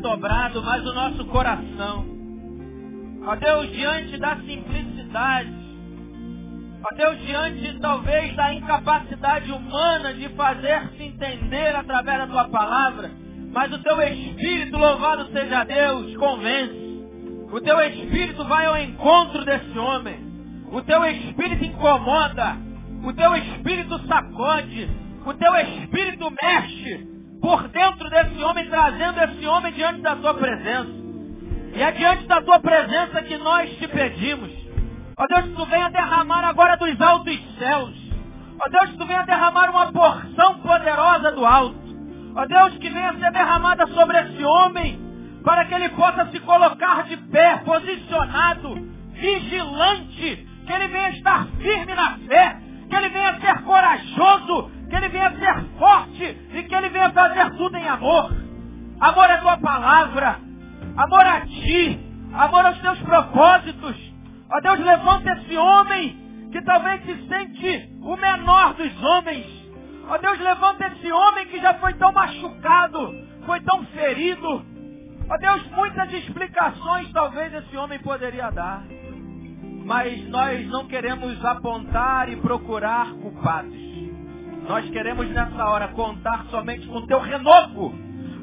[0.00, 2.04] dobrado, mas o nosso coração,
[3.26, 5.52] ó Deus, diante da simplicidade,
[6.82, 13.10] ó Deus, diante talvez da incapacidade humana de fazer-se entender através da Tua palavra,
[13.52, 16.90] mas o Teu Espírito, louvado seja Deus, convence.
[17.52, 20.30] O Teu Espírito vai ao encontro desse homem.
[20.70, 22.56] O Teu Espírito incomoda.
[23.02, 24.88] O Teu Espírito sacode.
[25.26, 27.09] O Teu Espírito mexe
[27.40, 30.90] por dentro desse homem, trazendo esse homem diante da Tua presença.
[31.74, 34.50] E é diante da Tua presença que nós te pedimos.
[35.16, 37.94] Ó Deus, que Tu venha derramar agora dos altos céus.
[38.64, 41.80] Ó Deus, que Tu venha derramar uma porção poderosa do alto.
[42.36, 45.00] Ó Deus, que venha ser derramada sobre esse homem,
[45.44, 48.74] para que ele possa se colocar de pé, posicionado,
[49.12, 52.56] vigilante, que ele venha estar firme na fé,
[52.88, 57.50] que ele venha ser corajoso, que ele venha ser forte e que ele venha fazer
[57.56, 58.34] tudo em amor.
[59.00, 60.40] Amor à tua palavra,
[60.96, 61.98] amor a ti,
[62.34, 63.96] amor aos teus propósitos.
[64.52, 69.46] Ó Deus, levanta esse homem que talvez se sente o menor dos homens.
[70.08, 73.14] Ó Deus, levanta esse homem que já foi tão machucado,
[73.46, 74.66] foi tão ferido.
[75.30, 78.82] Ó Deus, muitas explicações talvez esse homem poderia dar.
[79.84, 83.89] Mas nós não queremos apontar e procurar culpados.
[84.68, 87.92] Nós queremos nessa hora contar somente com teu renovo,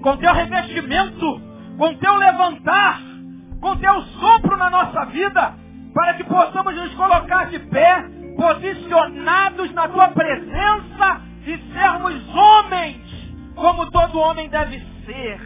[0.02, 1.42] com teu revestimento,
[1.78, 3.02] com teu levantar,
[3.62, 5.56] com teu sopro na nossa vida,
[5.94, 8.06] para que possamos nos colocar de pé,
[8.36, 12.98] posicionados na tua presença e sermos homens,
[13.56, 15.40] como todo homem deve ser.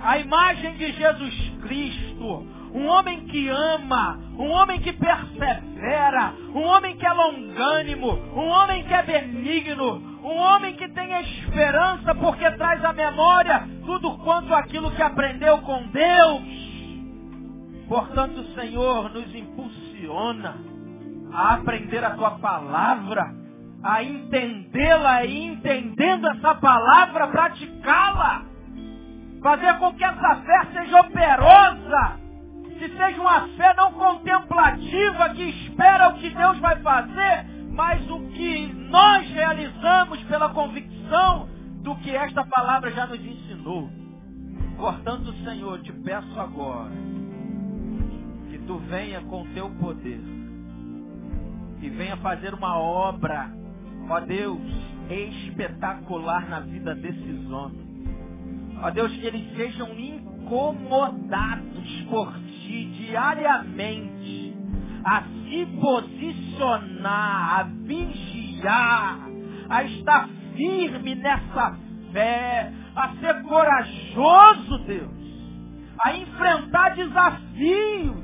[0.00, 6.96] A imagem de Jesus Cristo, um homem que ama, um homem que persevera, um homem
[6.96, 12.84] que é longânimo, um homem que é benigno, um homem que tem esperança porque traz
[12.84, 16.42] à memória tudo quanto aquilo que aprendeu com Deus.
[17.88, 20.56] Portanto, Senhor, nos impulsiona
[21.32, 23.34] a aprender a tua palavra,
[23.82, 28.42] a entendê-la e entendendo essa palavra, praticá-la.
[29.42, 32.20] Fazer com que essa fé seja operosa,
[32.78, 38.20] que seja uma fé não contemplativa que espera o que Deus vai fazer, mas o
[38.28, 41.48] que nós realizamos pela convicção
[41.82, 43.88] do que esta palavra já nos ensinou.
[44.76, 46.92] Portanto, Senhor, te peço agora
[48.50, 50.20] que tu venha com teu poder
[51.80, 53.50] e venha fazer uma obra,
[54.08, 54.60] ó Deus,
[55.10, 57.90] espetacular na vida desses homens.
[58.82, 64.51] Ó Deus, que eles sejam incomodados por ti diariamente
[65.04, 69.18] a se posicionar, a vigiar,
[69.68, 71.76] a estar firme nessa
[72.12, 75.22] fé, a ser corajoso, Deus,
[76.04, 78.22] a enfrentar desafios,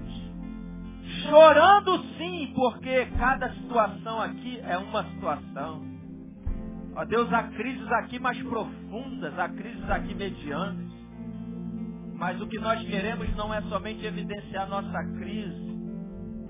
[1.22, 5.83] chorando sim, porque cada situação aqui é uma situação.
[6.95, 10.89] Ó Deus, há crises aqui mais profundas, há crises aqui medianas.
[12.14, 15.78] Mas o que nós queremos não é somente evidenciar nossa crise,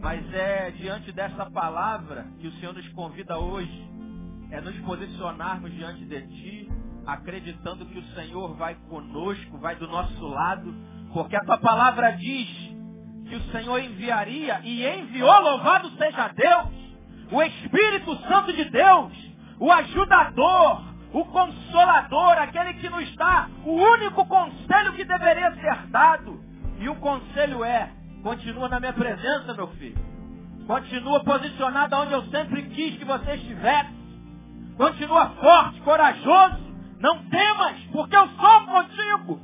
[0.00, 3.88] mas é diante dessa palavra que o Senhor nos convida hoje,
[4.50, 6.72] é nos posicionarmos diante de Ti,
[7.06, 10.74] acreditando que o Senhor vai conosco, vai do nosso lado,
[11.12, 12.48] porque a Tua palavra diz
[13.28, 16.68] que o Senhor enviaria e enviou, louvado seja Deus,
[17.30, 19.12] o Espírito Santo de Deus,
[19.58, 20.82] o ajudador,
[21.12, 26.40] o consolador, aquele que nos dá o único conselho que deveria ser dado.
[26.78, 27.90] E o conselho é:
[28.22, 29.98] continua na minha presença, meu filho.
[30.66, 33.94] Continua posicionado onde eu sempre quis que você estivesse.
[34.76, 36.68] Continua forte, corajoso.
[37.00, 39.40] Não temas, porque eu sou contigo.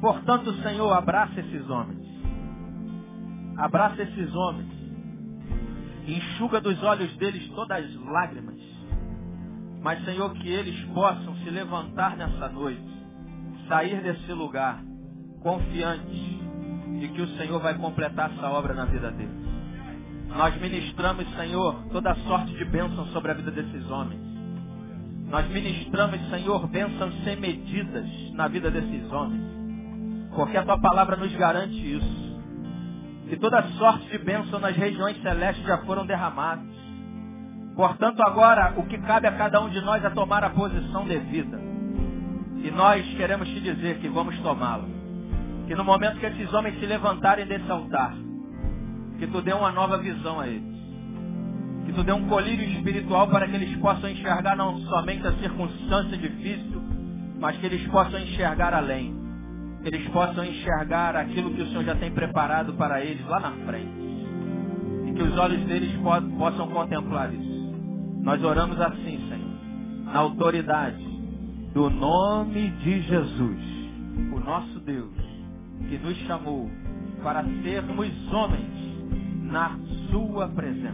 [0.00, 2.06] Portanto, Senhor, abraça esses homens.
[3.56, 4.72] Abraça esses homens.
[6.06, 8.58] Enxuga dos olhos deles todas as lágrimas.
[9.82, 12.82] Mas, Senhor, que eles possam se levantar nessa noite,
[13.68, 14.82] sair desse lugar,
[15.40, 16.47] confiantes
[16.98, 19.48] de que o Senhor vai completar essa obra na vida deles.
[20.36, 24.20] Nós ministramos, Senhor, toda sorte de bênção sobre a vida desses homens.
[25.30, 29.42] Nós ministramos, Senhor, bênçãos sem medidas na vida desses homens.
[30.34, 32.40] Porque a tua palavra nos garante isso.
[33.28, 36.64] Que toda sorte de bênção nas regiões celestes já foram derramadas.
[37.74, 41.58] Portanto, agora, o que cabe a cada um de nós é tomar a posição devida.
[42.62, 44.97] E nós queremos te dizer que vamos tomá-la.
[45.68, 48.16] Que no momento que esses homens se levantarem desse altar,
[49.18, 50.78] que tu dê uma nova visão a eles.
[51.84, 56.16] Que tu dê um colírio espiritual para que eles possam enxergar não somente a circunstância
[56.16, 56.82] difícil,
[57.38, 59.14] mas que eles possam enxergar além.
[59.82, 63.52] Que eles possam enxergar aquilo que o Senhor já tem preparado para eles lá na
[63.66, 63.92] frente.
[65.06, 65.92] E que os olhos deles
[66.38, 67.58] possam contemplar isso.
[68.22, 71.04] Nós oramos assim, Senhor, na autoridade
[71.74, 73.60] do nome de Jesus,
[74.32, 75.17] o nosso Deus,
[75.88, 76.70] que nos chamou
[77.22, 78.68] para sermos homens
[79.42, 79.78] na
[80.10, 80.92] sua presença.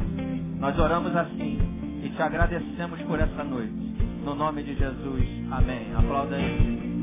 [0.58, 1.58] Nós oramos assim
[2.02, 3.72] e te agradecemos por essa noite.
[4.24, 5.28] No nome de Jesus.
[5.50, 5.92] Amém.
[5.94, 6.94] Aplauda aí.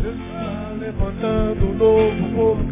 [0.00, 2.62] Deus está levantando um novo povo.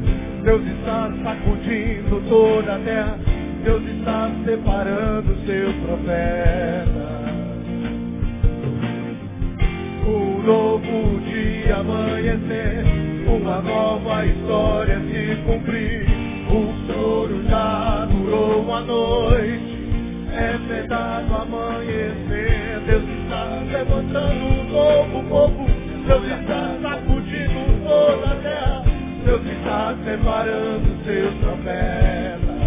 [0.44, 3.18] Deus está sacudindo toda a terra.
[3.64, 7.20] Deus está separando seu profeta.
[10.06, 12.84] Um novo dia amanhecer,
[13.40, 16.06] uma nova história se cumprir.
[16.50, 19.78] O choro já durou uma noite,
[20.32, 22.80] é verdade amanhecer.
[22.86, 25.66] Deus está levantando um novo povo,
[26.06, 28.84] Deus está sacudindo toda a terra,
[29.24, 32.60] Deus está separando seus profetas.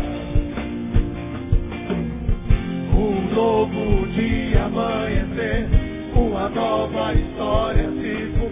[2.95, 5.67] Um novo dia amanhecer,
[6.15, 8.42] uma nova história se cumprir.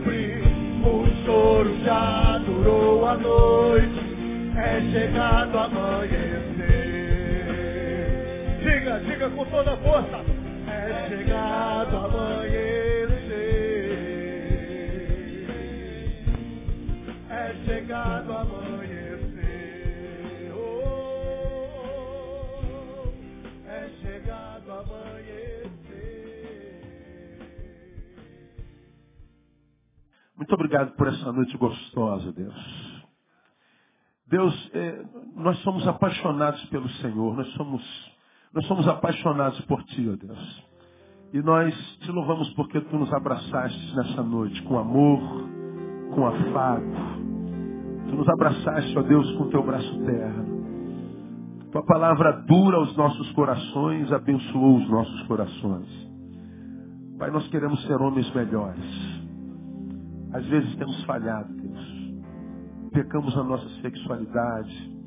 [1.41, 3.99] Choro já durou a noite,
[4.55, 6.67] é chegado amanhecer.
[8.61, 10.23] Diga, diga com toda a força.
[10.67, 13.31] É chegado amanhecer.
[17.31, 18.60] É chegado amanhecer.
[30.41, 33.03] Muito obrigado por essa noite gostosa, Deus.
[34.27, 35.05] Deus, eh,
[35.35, 38.11] nós somos apaixonados pelo Senhor, nós somos,
[38.51, 40.65] nós somos apaixonados por Ti, ó Deus.
[41.31, 45.19] E nós te louvamos porque Tu nos abraçaste nessa noite com amor,
[46.15, 46.91] com afago.
[48.09, 51.69] Tu nos abraçaste, ó Deus, com Teu braço terno.
[51.71, 55.87] Tua palavra dura aos nossos corações, abençoou os nossos corações.
[57.19, 59.20] Pai, nós queremos ser homens melhores.
[60.33, 62.11] Às vezes temos falhado, Deus.
[62.91, 64.97] Pecamos na nossa sexualidade,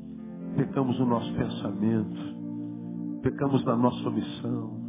[0.55, 4.85] pecamos no nosso pensamento, pecamos na nossa omissão.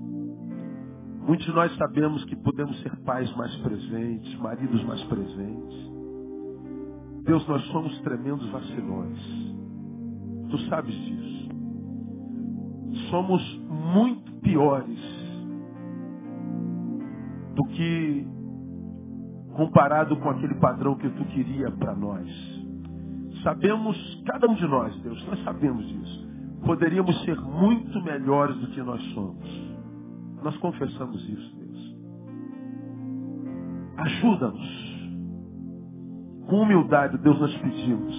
[1.26, 5.90] Muitos de nós sabemos que podemos ser pais mais presentes, maridos mais presentes.
[7.24, 9.18] Deus, nós somos tremendos vacilões.
[10.50, 11.36] Tu sabes disso
[13.10, 14.98] somos muito piores
[17.54, 18.26] do que
[19.56, 22.28] comparado com aquele padrão que tu queria para nós.
[23.42, 26.26] Sabemos, cada um de nós, Deus, nós sabemos disso.
[26.64, 29.66] Poderíamos ser muito melhores do que nós somos.
[30.42, 31.96] Nós confessamos isso, Deus.
[33.96, 34.86] Ajuda-nos.
[36.48, 38.14] Com humildade, Deus, nós pedimos.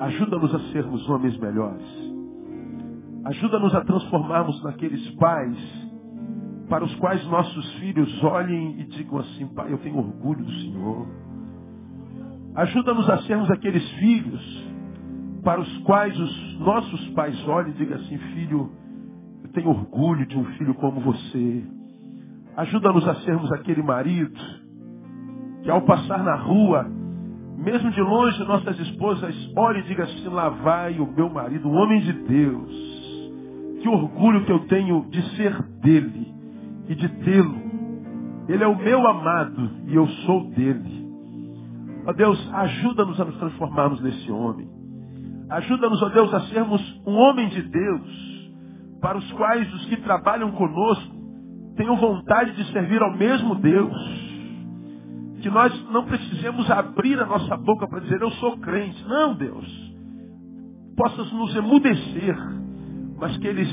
[0.00, 1.86] Ajuda-nos a sermos homens melhores.
[3.24, 5.81] Ajuda-nos a transformarmos naqueles pais
[6.72, 11.06] para os quais nossos filhos olhem e digam assim, pai, eu tenho orgulho do Senhor.
[12.54, 14.72] Ajuda-nos a sermos aqueles filhos
[15.44, 18.70] para os quais os nossos pais olhem e digam assim, filho,
[19.44, 21.62] eu tenho orgulho de um filho como você.
[22.56, 24.40] Ajuda-nos a sermos aquele marido
[25.64, 26.90] que ao passar na rua,
[27.58, 31.74] mesmo de longe, nossas esposas olhem e digam assim, lá vai o meu marido, um
[31.74, 32.92] homem de Deus
[33.82, 36.31] que orgulho que eu tenho de ser dele
[36.88, 37.62] e de tê-lo.
[38.48, 41.02] Ele é o meu amado e eu sou dele.
[42.06, 44.68] Ó Deus, ajuda-nos a nos transformarmos nesse homem.
[45.48, 48.50] Ajuda-nos, ó Deus, a sermos um homem de Deus,
[49.00, 51.14] para os quais os que trabalham conosco
[51.76, 54.22] tenham vontade de servir ao mesmo Deus.
[55.42, 59.04] Que nós não precisemos abrir a nossa boca para dizer, eu sou crente.
[59.06, 59.92] Não, Deus.
[60.96, 62.36] Possas nos emudecer
[63.22, 63.70] mas que eles,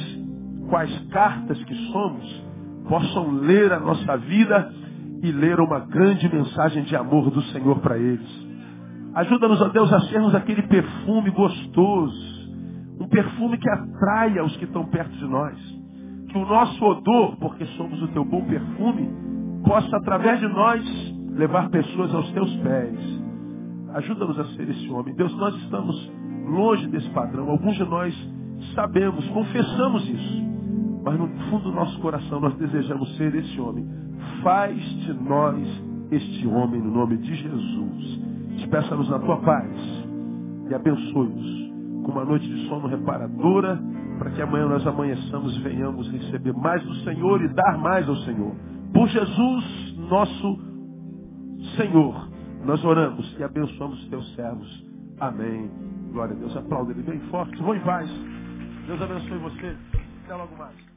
[0.69, 2.43] quais cartas que somos,
[2.89, 4.73] possam ler a nossa vida
[5.21, 8.49] e ler uma grande mensagem de amor do Senhor para eles.
[9.13, 12.49] Ajuda-nos, ó Deus, a sermos aquele perfume gostoso,
[12.99, 15.55] um perfume que atraia os que estão perto de nós.
[16.29, 19.09] Que o nosso odor, porque somos o teu bom perfume,
[19.65, 20.83] possa, através de nós,
[21.33, 22.99] levar pessoas aos teus pés.
[23.95, 25.15] Ajuda-nos a ser esse homem.
[25.15, 26.11] Deus, nós estamos
[26.45, 27.49] longe desse padrão.
[27.49, 28.15] Alguns de nós
[28.75, 30.48] sabemos, confessamos isso.
[31.09, 33.83] Mas no fundo do nosso coração nós desejamos ser esse homem.
[34.43, 35.57] Faz de nós
[36.11, 38.21] este homem no nome de Jesus.
[38.57, 39.71] Despeça-nos na tua paz
[40.69, 43.81] e abençoe-nos com uma noite de sono reparadora,
[44.19, 48.15] para que amanhã nós amanheçamos e venhamos receber mais do Senhor e dar mais ao
[48.17, 48.53] Senhor.
[48.93, 50.59] Por Jesus, nosso
[51.75, 52.29] Senhor,
[52.67, 54.85] nós oramos e abençoamos os teus servos.
[55.19, 55.71] Amém.
[56.11, 56.55] Glória a Deus.
[56.55, 57.59] Aplauda ele bem forte.
[57.63, 58.07] Vou em paz.
[58.85, 59.75] Deus abençoe você.
[60.25, 60.88] Até logo mais.